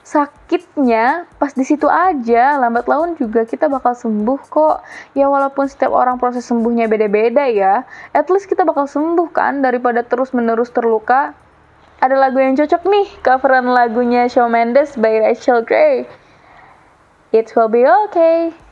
sakitnya 0.00 1.28
pas 1.36 1.52
di 1.52 1.68
situ 1.68 1.84
aja, 1.84 2.56
lambat 2.56 2.88
laun 2.88 3.12
juga 3.20 3.44
kita 3.44 3.68
bakal 3.68 3.92
sembuh 3.92 4.40
kok. 4.48 4.80
Ya 5.12 5.28
walaupun 5.28 5.68
setiap 5.68 5.92
orang 5.92 6.16
proses 6.16 6.48
sembuhnya 6.48 6.88
beda-beda 6.88 7.44
ya, 7.44 7.84
at 8.16 8.32
least 8.32 8.48
kita 8.48 8.64
bakal 8.64 8.88
sembuh 8.88 9.28
kan 9.28 9.60
daripada 9.60 10.00
terus-menerus 10.00 10.72
terluka. 10.72 11.36
Ada 12.00 12.16
lagu 12.16 12.40
yang 12.40 12.56
cocok 12.56 12.88
nih, 12.88 13.08
coveran 13.20 13.68
lagunya 13.68 14.24
Shawn 14.32 14.48
Mendes 14.48 14.96
by 14.96 15.28
Rachel 15.28 15.60
Gray. 15.60 16.08
It 17.36 17.52
will 17.52 17.68
be 17.68 17.84
okay. 17.84 18.63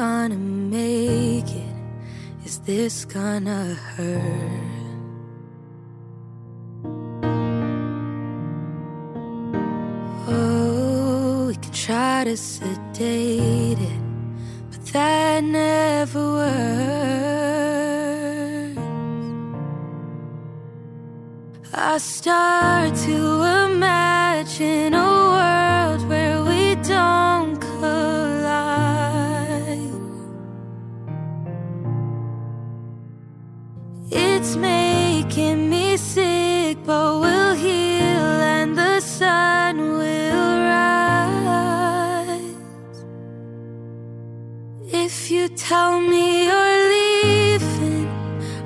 gonna 0.00 0.36
make 0.36 1.48
it? 1.48 1.76
Is 2.44 2.58
this 2.68 3.06
gonna 3.06 3.74
hurt? 3.74 4.60
Oh, 10.28 11.46
we 11.48 11.54
can 11.54 11.72
try 11.72 12.24
to 12.24 12.36
sedate 12.36 13.78
it, 13.92 14.02
but 14.70 14.84
that 14.92 15.42
never 15.44 16.24
works. 16.40 17.16
I 21.72 21.96
start 21.96 22.94
to 23.06 23.16
imagine 23.64 24.92
a 24.92 25.10
world 25.36 26.02
where 26.10 26.44
we 26.44 26.74
don't. 26.82 27.25
It's 34.46 34.54
making 34.54 35.70
me 35.70 35.96
sick, 35.96 36.78
but 36.86 37.18
we'll 37.18 37.54
heal 37.56 38.26
and 38.54 38.78
the 38.78 39.00
sun 39.00 39.76
will 39.98 40.58
rise. 40.72 42.38
If 44.86 45.32
you 45.32 45.48
tell 45.48 46.00
me 46.00 46.44
you're 46.46 46.78
leaving, 46.94 48.08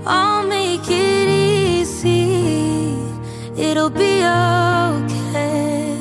I'll 0.04 0.46
make 0.46 0.86
it 0.86 1.28
easy. 1.28 2.98
It'll 3.56 3.88
be 3.88 4.22
okay. 4.22 5.96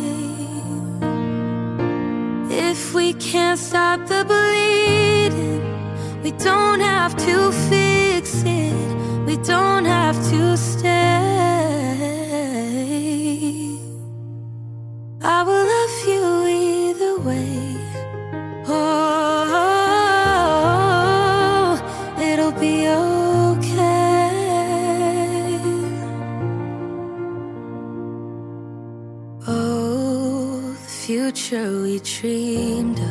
If 2.70 2.94
we 2.94 3.14
can't 3.14 3.58
stop 3.58 4.06
the 4.08 4.26
bleeding, 4.26 5.64
we 6.22 6.32
don't 6.32 6.82
have 6.82 7.16
to 7.28 7.54
fix 7.70 8.44
it. 8.44 8.99
We 9.30 9.38
don't 9.38 9.86
have 9.86 10.18
to 10.32 10.58
stay. 10.58 10.90
I 15.22 15.44
will 15.44 15.66
love 15.76 15.98
you 16.12 16.24
either 16.48 17.16
way. 17.20 17.78
Oh, 18.68 19.06
it'll 22.20 22.54
be 22.54 22.88
okay. 22.88 24.00
Oh, 29.48 30.74
the 30.74 30.90
future 31.06 31.84
we 31.84 32.00
dreamed 32.00 33.00
of 33.00 33.09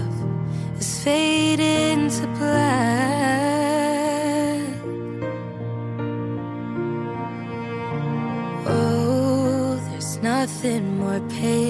pay 11.21 11.68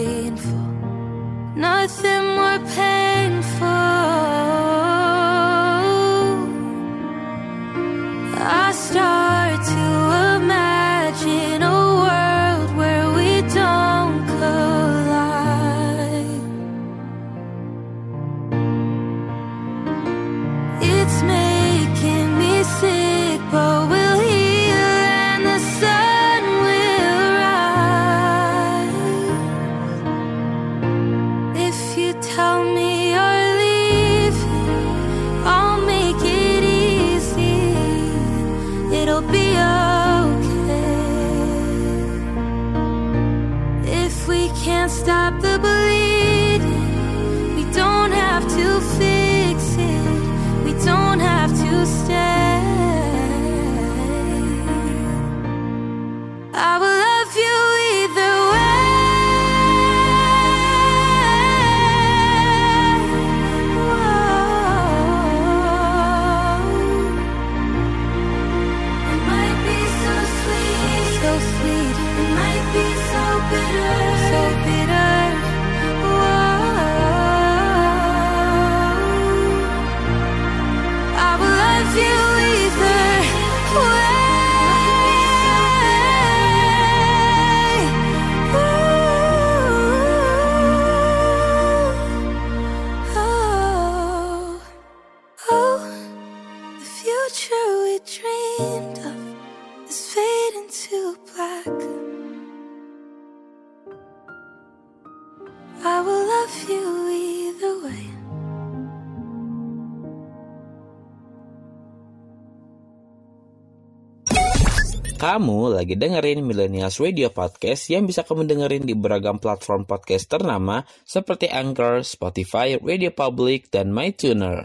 Kamu 115.28 115.76
lagi 115.76 115.92
dengerin 115.92 116.40
Millennials 116.40 116.96
Radio 117.04 117.28
Podcast 117.28 117.92
yang 117.92 118.08
bisa 118.08 118.24
kamu 118.24 118.48
dengerin 118.48 118.88
di 118.88 118.96
beragam 118.96 119.36
platform 119.36 119.84
podcast 119.84 120.24
ternama 120.24 120.88
seperti 121.04 121.52
Anchor, 121.52 122.00
Spotify, 122.00 122.80
Radio 122.80 123.12
Public, 123.12 123.68
dan 123.68 123.92
MyTuner. 123.92 124.64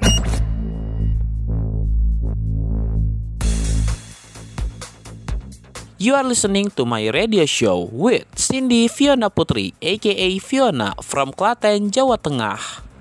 You 5.99 6.15
are 6.15 6.23
listening 6.23 6.71
to 6.79 6.87
my 6.87 7.11
radio 7.11 7.43
show 7.43 7.91
with 7.91 8.23
Cindy 8.39 8.87
Fiona 8.87 9.27
Putri, 9.27 9.75
aka 9.83 10.39
Fiona 10.39 10.95
from 11.03 11.35
Klaten, 11.35 11.91
Jawa 11.91 12.15
Tengah. 12.15 12.92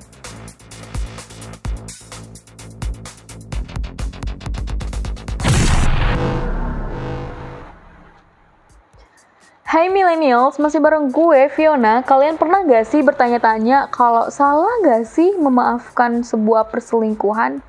Hai 9.73 9.89
millennials, 9.89 10.61
masih 10.61 10.85
bareng 10.85 11.09
gue 11.09 11.49
Fiona. 11.49 12.05
Kalian 12.05 12.37
pernah 12.37 12.61
gak 12.61 12.93
sih 12.93 13.01
bertanya-tanya 13.01 13.89
kalau 13.89 14.29
salah 14.29 14.69
gak 14.85 15.09
sih 15.09 15.33
memaafkan 15.41 16.21
sebuah 16.21 16.69
perselingkuhan? 16.69 17.65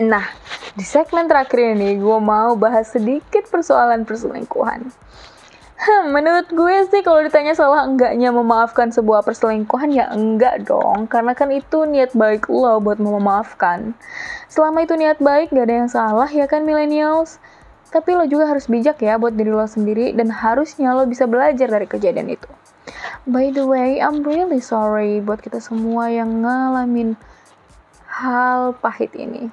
Nah, 0.00 0.32
di 0.72 0.80
segmen 0.80 1.28
terakhir 1.28 1.76
ini 1.76 2.00
gue 2.00 2.18
mau 2.24 2.56
bahas 2.56 2.88
sedikit 2.88 3.52
persoalan 3.52 4.08
perselingkuhan. 4.08 4.96
Hmm, 5.76 6.04
menurut 6.08 6.48
gue 6.48 6.88
sih 6.88 7.04
kalau 7.04 7.20
ditanya 7.20 7.52
salah 7.52 7.84
enggaknya 7.84 8.32
memaafkan 8.32 8.88
sebuah 8.88 9.20
perselingkuhan 9.20 9.92
ya 9.92 10.08
enggak 10.08 10.64
dong, 10.64 11.04
karena 11.04 11.36
kan 11.36 11.52
itu 11.52 11.84
niat 11.84 12.16
baik 12.16 12.48
lo 12.48 12.80
buat 12.80 12.96
memaafkan. 12.96 13.92
Selama 14.48 14.88
itu 14.88 14.96
niat 14.96 15.20
baik 15.20 15.52
gak 15.52 15.68
ada 15.68 15.76
yang 15.84 15.90
salah 15.92 16.32
ya 16.32 16.48
kan 16.48 16.64
millennials? 16.64 17.36
Tapi 17.92 18.16
lo 18.16 18.24
juga 18.24 18.48
harus 18.48 18.72
bijak 18.72 19.04
ya 19.04 19.20
buat 19.20 19.36
diri 19.36 19.52
lo 19.52 19.68
sendiri 19.68 20.16
dan 20.16 20.32
harusnya 20.32 20.96
lo 20.96 21.04
bisa 21.04 21.28
belajar 21.28 21.68
dari 21.68 21.84
kejadian 21.84 22.32
itu. 22.32 22.48
By 23.28 23.52
the 23.52 23.68
way, 23.68 24.00
I'm 24.00 24.24
really 24.24 24.64
sorry 24.64 25.20
buat 25.20 25.44
kita 25.44 25.60
semua 25.60 26.08
yang 26.08 26.40
ngalamin 26.40 27.14
hal 28.08 28.72
pahit 28.80 29.12
ini. 29.12 29.52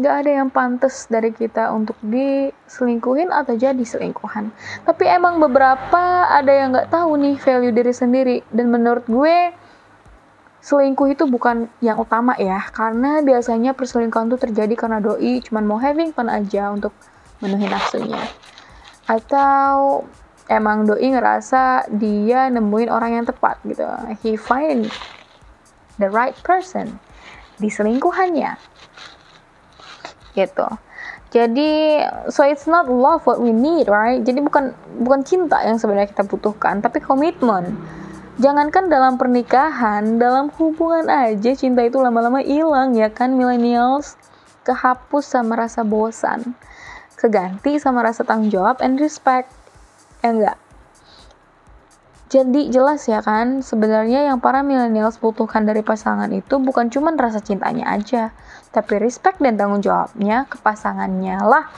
Gak 0.00 0.24
ada 0.24 0.30
yang 0.40 0.48
pantas 0.48 1.04
dari 1.08 1.32
kita 1.36 1.68
untuk 1.68 1.96
diselingkuhin 2.00 3.28
atau 3.28 3.56
jadi 3.56 3.80
selingkuhan. 3.80 4.48
Tapi 4.88 5.04
emang 5.04 5.36
beberapa 5.36 6.32
ada 6.32 6.48
yang 6.48 6.72
gak 6.72 6.88
tahu 6.88 7.16
nih 7.20 7.36
value 7.36 7.76
diri 7.76 7.92
sendiri. 7.92 8.36
Dan 8.48 8.72
menurut 8.72 9.04
gue, 9.04 9.52
selingkuh 10.64 11.12
itu 11.12 11.28
bukan 11.28 11.68
yang 11.84 12.00
utama 12.00 12.32
ya. 12.40 12.64
Karena 12.72 13.20
biasanya 13.20 13.76
perselingkuhan 13.76 14.32
itu 14.32 14.38
terjadi 14.40 14.74
karena 14.80 14.96
doi 15.02 15.44
cuman 15.44 15.64
mau 15.68 15.76
having 15.76 16.16
fun 16.16 16.32
aja 16.32 16.72
untuk 16.72 16.96
menuhi 17.42 17.66
nafsunya. 17.66 18.22
Atau 19.10 20.06
emang 20.46 20.86
doi 20.86 21.10
ngerasa 21.10 21.90
dia 21.92 22.48
nemuin 22.48 22.88
orang 22.88 23.20
yang 23.20 23.26
tepat 23.26 23.58
gitu. 23.66 23.84
He 24.22 24.38
find 24.38 24.88
the 25.98 26.08
right 26.08 26.34
person 26.46 27.02
di 27.58 27.68
selingkuhannya. 27.68 28.56
Gitu. 30.32 30.68
Jadi 31.32 32.04
so 32.28 32.44
it's 32.44 32.68
not 32.68 32.92
love 32.92 33.24
what 33.24 33.40
we 33.40 33.56
need 33.56 33.88
right? 33.88 34.20
Jadi 34.20 34.44
bukan 34.44 34.76
bukan 35.00 35.24
cinta 35.24 35.64
yang 35.64 35.80
sebenarnya 35.80 36.12
kita 36.12 36.28
butuhkan 36.28 36.84
tapi 36.84 37.00
komitmen 37.00 37.72
jangankan 38.36 38.92
dalam 38.92 39.16
pernikahan 39.16 40.20
dalam 40.20 40.52
hubungan 40.60 41.08
aja 41.08 41.56
cinta 41.56 41.84
itu 41.84 41.96
lama-lama 42.00 42.44
hilang 42.44 42.92
ya 42.92 43.08
kan 43.08 43.32
millennials? 43.32 44.20
Kehapus 44.62 45.26
sama 45.26 45.58
rasa 45.58 45.82
bosan 45.82 46.54
keganti 47.22 47.78
sama 47.78 48.02
rasa 48.02 48.26
tanggung 48.26 48.50
jawab 48.50 48.82
and 48.82 48.98
respect 48.98 49.46
ya 50.26 50.34
enggak 50.34 50.58
jadi 52.32 52.72
jelas 52.72 53.04
ya 53.12 53.20
kan, 53.20 53.60
sebenarnya 53.60 54.24
yang 54.24 54.40
para 54.40 54.64
millennials 54.64 55.20
butuhkan 55.20 55.68
dari 55.68 55.84
pasangan 55.84 56.32
itu 56.32 56.56
bukan 56.56 56.88
cuma 56.88 57.12
rasa 57.12 57.44
cintanya 57.44 57.92
aja, 57.92 58.32
tapi 58.72 58.96
respect 58.96 59.36
dan 59.44 59.60
tanggung 59.60 59.84
jawabnya 59.84 60.48
ke 60.48 60.56
pasangannya 60.64 61.36
lah 61.44 61.68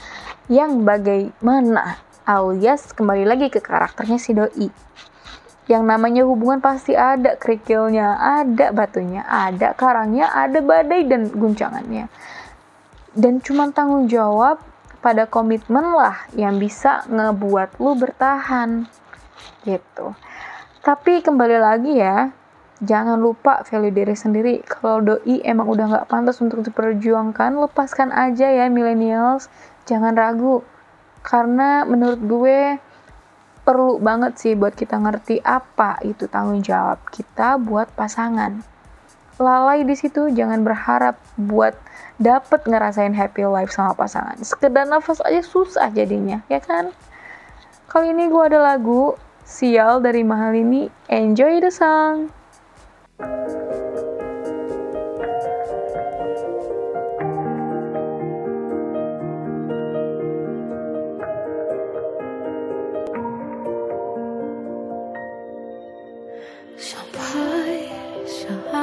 yang 0.46 0.86
bagaimana 0.86 1.98
alias 2.22 2.94
kembali 2.94 3.26
lagi 3.26 3.50
ke 3.50 3.58
karakternya 3.58 4.14
si 4.22 4.30
doi. 4.30 4.70
Yang 5.66 5.82
namanya 5.90 6.22
hubungan 6.22 6.62
pasti 6.62 6.94
ada 6.94 7.34
kerikilnya, 7.34 8.14
ada 8.14 8.70
batunya, 8.70 9.26
ada 9.26 9.74
karangnya, 9.74 10.30
ada 10.30 10.62
badai 10.62 11.02
dan 11.10 11.34
guncangannya. 11.34 12.06
Dan 13.10 13.42
cuma 13.42 13.74
tanggung 13.74 14.06
jawab 14.06 14.62
pada 15.04 15.28
komitmen 15.28 15.92
lah 15.92 16.24
yang 16.32 16.56
bisa 16.56 17.04
ngebuat 17.12 17.76
lu 17.76 17.92
bertahan 17.92 18.88
gitu. 19.68 20.16
Tapi 20.80 21.20
kembali 21.20 21.60
lagi 21.60 21.92
ya, 22.00 22.32
jangan 22.80 23.20
lupa 23.20 23.60
value 23.68 23.92
diri 23.92 24.16
sendiri. 24.16 24.54
Kalau 24.64 25.04
doi 25.04 25.44
emang 25.44 25.68
udah 25.68 25.84
nggak 25.92 26.08
pantas 26.08 26.40
untuk 26.40 26.64
diperjuangkan, 26.64 27.52
lepaskan 27.52 28.16
aja 28.16 28.48
ya 28.48 28.72
millennials. 28.72 29.52
Jangan 29.84 30.16
ragu, 30.16 30.64
karena 31.20 31.84
menurut 31.84 32.20
gue 32.24 32.60
perlu 33.64 33.96
banget 34.00 34.36
sih 34.36 34.52
buat 34.56 34.76
kita 34.76 35.00
ngerti 35.00 35.40
apa 35.40 35.96
itu 36.04 36.28
tanggung 36.28 36.60
jawab 36.60 37.00
kita 37.12 37.60
buat 37.60 37.92
pasangan. 37.92 38.73
Lalai 39.34 39.82
di 39.82 39.98
situ 39.98 40.30
jangan 40.30 40.62
berharap 40.62 41.18
buat 41.34 41.74
dapet 42.22 42.62
ngerasain 42.70 43.10
happy 43.10 43.42
life 43.50 43.74
sama 43.74 43.90
pasangan. 43.98 44.38
Sekedar 44.38 44.86
nafas 44.86 45.18
aja 45.26 45.42
susah 45.42 45.90
jadinya, 45.90 46.38
ya 46.46 46.62
kan? 46.62 46.94
Kali 47.90 48.14
ini 48.14 48.30
gue 48.30 48.42
ada 48.46 48.62
lagu 48.62 49.18
Sial 49.42 50.00
dari 50.00 50.22
Mahal 50.22 50.54
ini. 50.54 50.86
Enjoy 51.10 51.58
the 51.58 51.74
song! 51.74 52.30
Sampai 53.18 54.13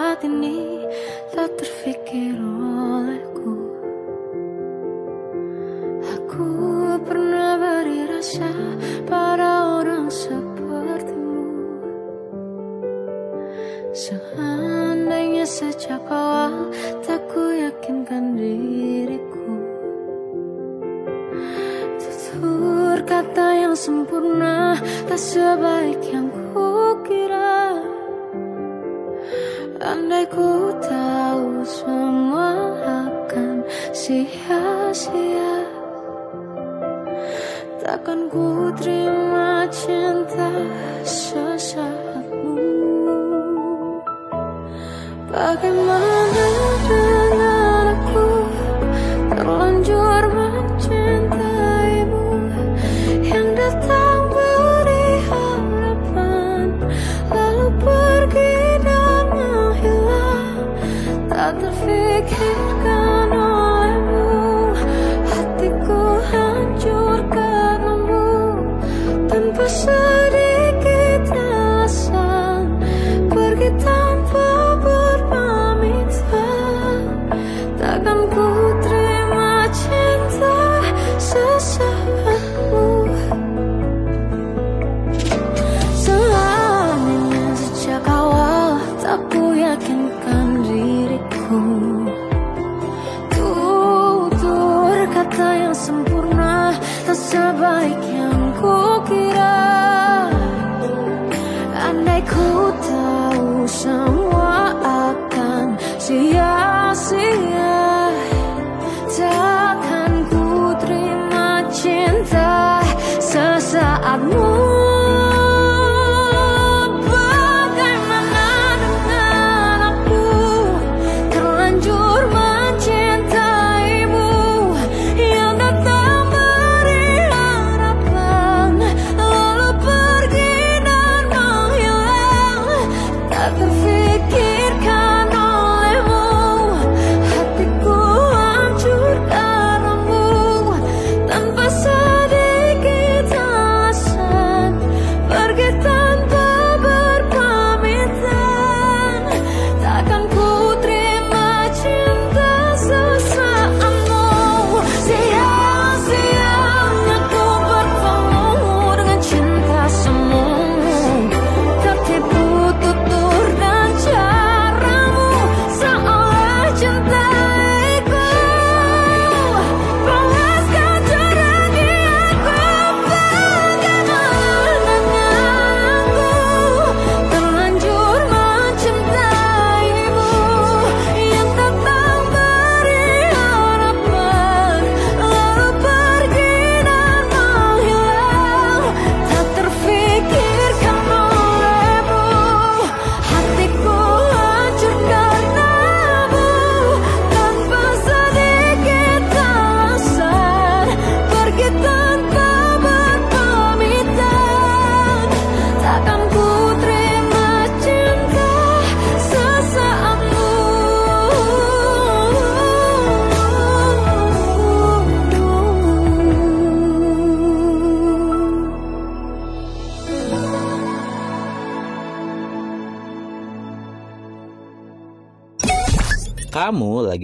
saat 0.02 0.26
ini 0.26 0.82
tak 1.30 1.62
terfikir 1.62 2.34
olehku. 2.42 3.54
Aku 6.18 6.50
pernah 7.06 7.62
beri 7.62 7.81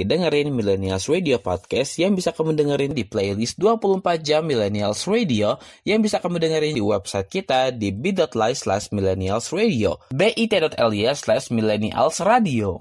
dengerin 0.07 0.55
Millennials 0.55 1.11
Radio 1.11 1.37
Podcast 1.43 1.99
yang 1.99 2.15
bisa 2.15 2.31
kamu 2.31 2.55
dengerin 2.55 2.95
di 2.95 3.03
playlist 3.03 3.59
24 3.59 4.23
jam 4.23 4.47
Millennials 4.47 5.03
Radio 5.03 5.59
yang 5.83 5.99
bisa 5.99 6.23
kamu 6.23 6.39
dengerin 6.39 6.79
di 6.79 6.83
website 6.83 7.27
kita 7.27 7.75
di 7.75 7.91
bit.ly 7.91 8.55
slash 8.55 8.89
millennials 8.95 9.51
radio 9.51 9.99
bit.ly 10.15 11.11
slash 11.11 11.51
millennials 11.51 12.23
radio. 12.23 12.79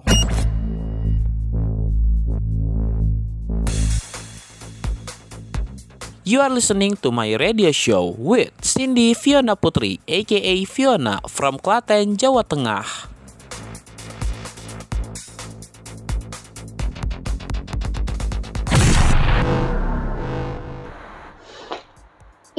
You 6.27 6.43
are 6.43 6.51
listening 6.51 6.99
to 7.07 7.15
my 7.15 7.39
radio 7.39 7.71
show 7.71 8.19
with 8.19 8.51
Cindy 8.59 9.15
Fiona 9.15 9.55
Putri, 9.55 10.03
aka 10.11 10.67
Fiona 10.67 11.23
from 11.31 11.55
Klaten, 11.55 12.19
Jawa 12.19 12.43
Tengah. 12.43 13.16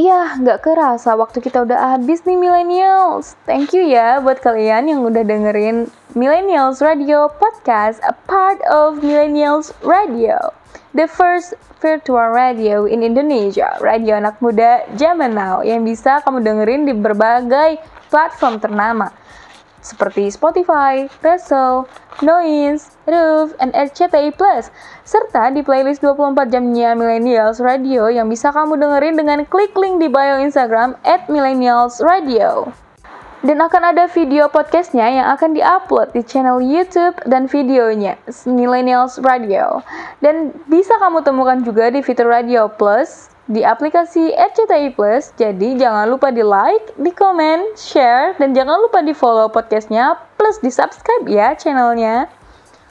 Yah, 0.07 0.39
nggak 0.39 0.63
kerasa 0.63 1.19
waktu 1.19 1.43
kita 1.43 1.67
udah 1.67 1.99
habis 1.99 2.23
nih 2.23 2.39
millennials. 2.39 3.35
Thank 3.43 3.75
you 3.75 3.83
ya 3.83 4.23
buat 4.23 4.39
kalian 4.39 4.87
yang 4.87 5.03
udah 5.03 5.19
dengerin 5.19 5.91
Millennials 6.15 6.79
Radio 6.79 7.27
Podcast, 7.27 7.99
a 8.07 8.15
part 8.23 8.55
of 8.71 9.03
Millennials 9.03 9.75
Radio. 9.83 10.55
The 10.95 11.11
first 11.11 11.59
virtual 11.83 12.31
radio 12.31 12.87
in 12.87 13.03
Indonesia, 13.03 13.75
radio 13.83 14.15
anak 14.15 14.39
muda 14.39 14.87
zaman 14.95 15.35
now 15.35 15.59
yang 15.59 15.83
bisa 15.83 16.23
kamu 16.23 16.39
dengerin 16.39 16.87
di 16.87 16.95
berbagai 16.95 17.83
platform 18.07 18.63
ternama 18.63 19.11
seperti 19.87 20.27
Spotify, 20.27 21.07
Reso, 21.23 21.87
Noise, 22.19 22.99
Roof, 23.07 23.55
and 23.63 23.71
RCTI 23.71 24.35
Plus, 24.35 24.67
serta 25.07 25.47
di 25.55 25.63
playlist 25.63 26.03
24 26.03 26.51
jamnya 26.51 26.91
Millennials 26.91 27.63
Radio 27.63 28.11
yang 28.11 28.27
bisa 28.27 28.51
kamu 28.51 28.75
dengerin 28.75 29.15
dengan 29.15 29.39
klik 29.47 29.71
link 29.79 30.03
di 30.03 30.11
bio 30.11 30.43
Instagram 30.43 30.99
at 31.07 31.31
Millennials 31.31 32.03
Radio. 32.03 32.67
Dan 33.45 33.63
akan 33.63 33.95
ada 33.95 34.09
video 34.11 34.51
podcastnya 34.51 35.07
yang 35.07 35.31
akan 35.31 35.55
diupload 35.55 36.11
di 36.11 36.25
channel 36.25 36.59
YouTube 36.59 37.15
dan 37.29 37.47
videonya 37.47 38.19
Millennials 38.43 39.21
Radio. 39.23 39.85
Dan 40.19 40.51
bisa 40.67 40.97
kamu 40.99 41.23
temukan 41.23 41.61
juga 41.63 41.87
di 41.93 42.03
fitur 42.03 42.27
Radio 42.27 42.67
Plus 42.67 43.36
di 43.47 43.63
aplikasi 43.63 44.35
RCTI 44.35 44.91
Plus. 44.93 45.31
Jadi 45.39 45.79
jangan 45.79 46.11
lupa 46.11 46.29
di 46.35 46.43
like, 46.43 46.91
di 46.99 47.11
komen, 47.15 47.75
share, 47.79 48.35
dan 48.35 48.51
jangan 48.51 48.75
lupa 48.83 48.99
di 48.99 49.15
follow 49.15 49.47
podcastnya 49.47 50.19
plus 50.35 50.59
di 50.59 50.67
subscribe 50.67 51.25
ya 51.25 51.55
channelnya. 51.55 52.27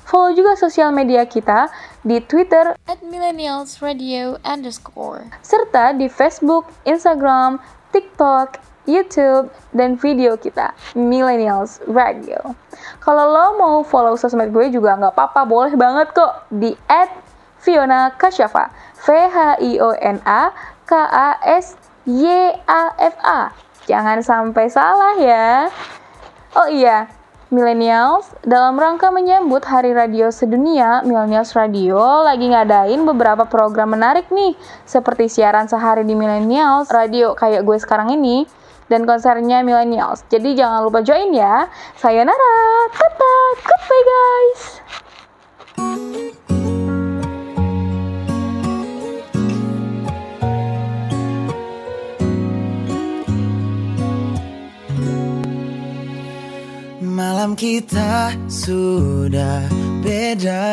Follow 0.08 0.32
juga 0.32 0.56
sosial 0.56 0.94
media 0.94 1.26
kita 1.28 1.68
di 2.06 2.22
Twitter 2.24 2.78
at 2.88 3.00
millennials 3.04 3.82
radio 3.84 4.38
underscore. 4.46 5.28
serta 5.44 5.92
di 5.92 6.06
Facebook, 6.06 6.70
Instagram, 6.86 7.58
TikTok, 7.90 8.62
YouTube, 8.86 9.50
dan 9.74 9.98
video 9.98 10.38
kita, 10.38 10.70
Millennials 10.94 11.82
Radio. 11.90 12.38
Kalau 13.02 13.26
lo 13.34 13.46
mau 13.58 13.76
follow 13.82 14.14
sosmed 14.14 14.54
gue 14.54 14.70
juga 14.70 14.94
nggak 14.94 15.10
apa-apa, 15.10 15.42
boleh 15.42 15.74
banget 15.74 16.14
kok 16.14 16.46
di 16.54 16.70
at 16.86 17.10
Fiona 17.58 18.14
Kasyafa, 18.14 18.70
V-H-I-O-N-A 19.06 20.42
K-A-S-Y-A-F-A. 20.86 21.78
Jangan 23.86 24.18
sampai 24.22 24.66
salah 24.70 25.14
ya. 25.18 25.70
Oh 26.58 26.66
iya, 26.70 27.06
Millennials, 27.54 28.26
dalam 28.42 28.74
rangka 28.74 29.14
menyambut 29.14 29.62
Hari 29.62 29.94
Radio 29.94 30.34
Sedunia, 30.34 31.06
Millennials 31.06 31.54
Radio 31.54 32.26
lagi 32.26 32.50
ngadain 32.50 33.06
beberapa 33.06 33.46
program 33.46 33.94
menarik 33.94 34.26
nih, 34.34 34.58
seperti 34.82 35.30
siaran 35.30 35.70
sehari 35.70 36.02
di 36.02 36.18
Millennials, 36.18 36.90
radio 36.90 37.38
kayak 37.38 37.62
gue 37.62 37.78
sekarang 37.78 38.10
ini, 38.10 38.50
dan 38.90 39.06
konsernya 39.06 39.62
Millennials. 39.62 40.26
Jadi 40.26 40.58
jangan 40.58 40.82
lupa 40.86 41.06
join 41.06 41.30
ya. 41.30 41.70
Sayonara, 41.98 42.90
tata, 42.90 43.36
goodbye 43.62 44.04
guys. 44.10 44.62
Malam 57.16 57.56
kita 57.56 58.36
sudah 58.44 59.64
beda. 60.04 60.68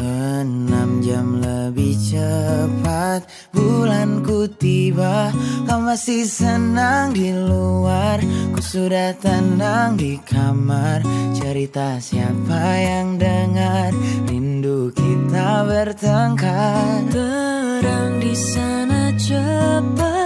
Enam 0.00 1.04
jam 1.04 1.44
lebih 1.44 1.92
cepat 2.00 3.28
Bulanku 3.52 4.48
tiba. 4.56 5.28
Kau 5.68 5.84
masih 5.84 6.24
senang 6.24 7.12
di 7.12 7.36
luar. 7.36 8.24
Ku 8.56 8.64
sudah 8.64 9.12
tenang 9.20 10.00
di 10.00 10.16
kamar. 10.24 11.04
Cerita 11.36 12.00
siapa 12.00 12.80
yang 12.80 13.20
dengar? 13.20 13.92
Rindu 14.24 14.88
kita 14.96 15.68
bertengkar. 15.68 17.12
Terang 17.12 18.24
di 18.24 18.32
sana 18.32 19.12
cepat 19.20 20.23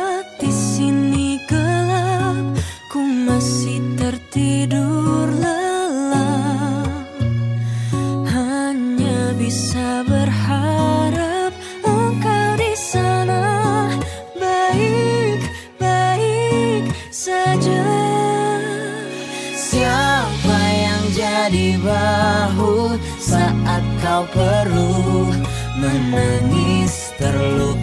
masih 4.29 4.67
tertidur 4.69 5.29
lelap. 5.41 6.89
Hanya 8.29 9.33
bisa 9.39 10.05
berharap 10.05 11.53
engkau 11.85 12.51
di 12.57 12.73
sana. 12.77 13.89
Baik 14.37 15.41
baik 15.81 16.85
saja. 17.11 17.89
Siapa 19.57 20.59
yang 20.61 21.05
jadi 21.17 21.81
bahu 21.81 22.99
saat 23.21 23.85
kau 24.05 24.25
perlu 24.33 25.33
menangis 25.81 27.17
terluka 27.17 27.78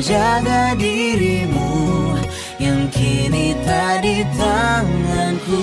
menjaga 0.00 0.80
dirimu 0.80 2.16
yang 2.56 2.88
kini 2.88 3.52
tak 3.68 4.00
di 4.00 4.24
tanganku 4.32 5.60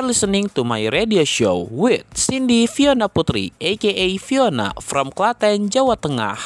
are 0.00 0.08
listening 0.08 0.48
to 0.56 0.64
my 0.64 0.88
radio 0.88 1.28
show 1.28 1.68
with 1.68 2.08
Cindy 2.16 2.64
Fiona 2.64 3.04
Putri, 3.04 3.52
aka 3.60 4.16
Fiona 4.16 4.72
from 4.80 5.12
Klaten, 5.12 5.68
Jawa 5.68 5.92
Tengah. 6.00 6.40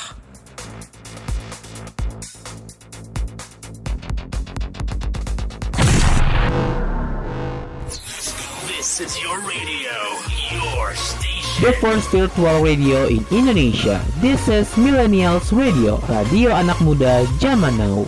This 8.66 8.98
is 8.98 9.14
your 9.22 9.38
radio, 9.46 9.94
your 10.50 10.90
station. 10.98 11.62
The 11.62 11.78
first 11.78 12.10
virtual 12.10 12.58
radio 12.58 13.06
in 13.06 13.22
Indonesia. 13.30 14.02
This 14.18 14.50
is 14.50 14.66
Millennials 14.74 15.54
Radio, 15.54 16.02
radio 16.10 16.50
anak 16.50 16.82
muda 16.82 17.22
zaman 17.38 17.78
now. 17.78 18.02